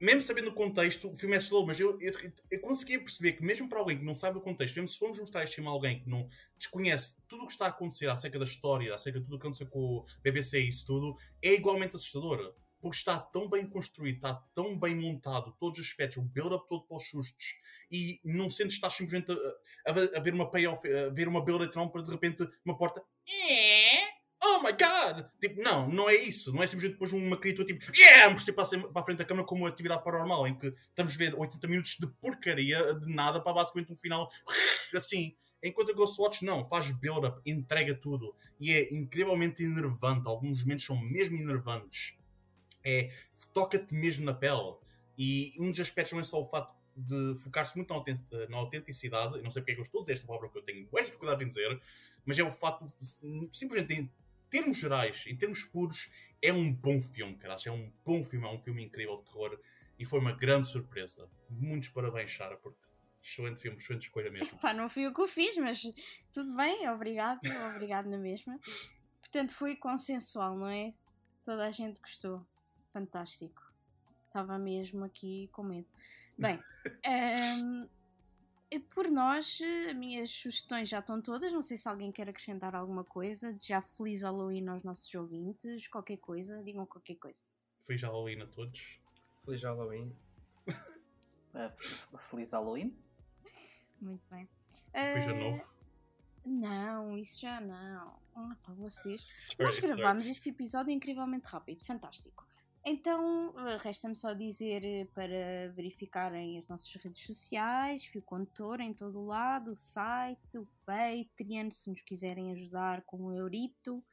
[0.00, 2.12] mesmo sabendo o contexto, o filme é slow, mas eu, eu,
[2.50, 5.18] eu conseguia perceber que, mesmo para alguém que não sabe o contexto, mesmo se formos
[5.18, 6.28] mostrar este filme a alguém que não
[6.58, 9.46] desconhece tudo o que está a acontecer acerca da história, acerca de tudo o que
[9.46, 12.54] aconteceu com o BBC e isso tudo, é igualmente assustador.
[12.78, 16.84] Porque está tão bem construído, está tão bem montado, todos os aspectos, o build-up todo
[16.86, 17.54] para os sustos,
[17.90, 21.42] e não sentes que estás simplesmente a, a, a ver uma payoff, a ver uma
[21.42, 23.02] build-up para de repente uma porta.
[24.56, 25.26] Oh my god!
[25.40, 26.52] Tipo, não, não é isso.
[26.52, 28.34] Não é simplesmente depois uma criatura tipo, yeah!
[28.34, 31.34] Por para a frente da câmera como uma atividade paranormal, em que estamos a ver
[31.34, 34.30] 80 minutos de porcaria, de nada, para basicamente um final
[34.94, 35.34] assim.
[35.62, 40.28] Enquanto a Ghostwatch não, faz build-up, entrega tudo e é incrivelmente enervante.
[40.28, 42.14] Alguns momentos são mesmo enervantes.
[42.84, 43.10] É,
[43.52, 44.76] toca-te mesmo na pele.
[45.18, 47.92] E um dos aspectos não é só o fato de focar-se muito
[48.48, 50.62] na autenticidade, não sei porque é que eu estou a dizer esta palavra que eu
[50.62, 51.80] tenho boas dificuldade em dizer,
[52.24, 54.10] mas é o fato de simplesmente
[54.50, 56.10] termos gerais, em termos puros,
[56.42, 57.56] é um bom filme, cara.
[57.64, 59.58] É um bom filme, é um filme incrível de terror
[59.98, 61.28] e foi uma grande surpresa.
[61.48, 62.78] Muitos parabéns, Sara, porque
[63.22, 64.56] excelente filme, excelente escolha mesmo.
[64.60, 65.82] Pá, não fui eu que o fiz, mas
[66.32, 67.40] tudo bem, obrigado,
[67.74, 68.58] obrigado na mesma.
[69.20, 70.94] Portanto, foi consensual, não é?
[71.44, 72.46] Toda a gente gostou.
[72.92, 73.62] Fantástico.
[74.26, 75.88] Estava mesmo aqui com medo.
[76.38, 76.62] Bem,
[77.06, 77.88] um,
[78.90, 81.52] por nós, as minhas sugestões já estão todas.
[81.52, 83.56] Não sei se alguém quer acrescentar alguma coisa.
[83.60, 85.86] Já feliz Halloween aos nossos ouvintes.
[85.86, 87.40] Qualquer coisa, digam qualquer coisa.
[87.78, 89.00] Feliz Halloween a todos.
[89.44, 90.16] Feliz Halloween.
[92.28, 92.96] feliz Halloween.
[94.00, 94.48] Muito bem.
[94.92, 95.76] Feliz Ano Novo.
[96.44, 98.20] Não, isso já não.
[98.34, 99.20] Ah, para vocês.
[99.30, 100.32] Sorry, Nós gravámos sorry.
[100.36, 101.84] este episódio incrivelmente rápido.
[101.84, 102.46] Fantástico.
[102.88, 108.94] Então, eh, resta-me só dizer eh, para verificarem as nossas redes sociais, Fio Condutor em
[108.94, 114.04] todo o lado, o site, o Patreon, se nos quiserem ajudar com o Eurito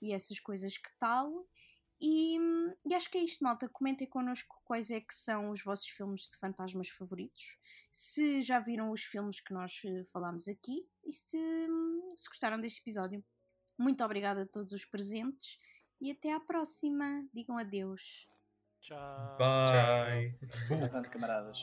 [0.00, 1.44] e essas coisas que tal.
[2.00, 2.38] E,
[2.86, 3.68] e, acho que é isto, malta.
[3.68, 7.58] Comentem connosco quais é que são os vossos filmes de fantasmas favoritos.
[7.90, 11.38] Se já viram os filmes que nós eh, falámos aqui e se,
[12.14, 13.24] se gostaram deste episódio.
[13.76, 15.58] Muito obrigada a todos os presentes
[16.02, 17.24] e até à próxima.
[17.32, 18.28] Digam adeus.
[18.80, 19.36] Tchau.
[19.38, 20.36] Bye.
[20.68, 21.02] Tchau.
[21.10, 21.58] camaradas.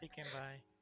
[0.00, 0.75] Fiquem bem.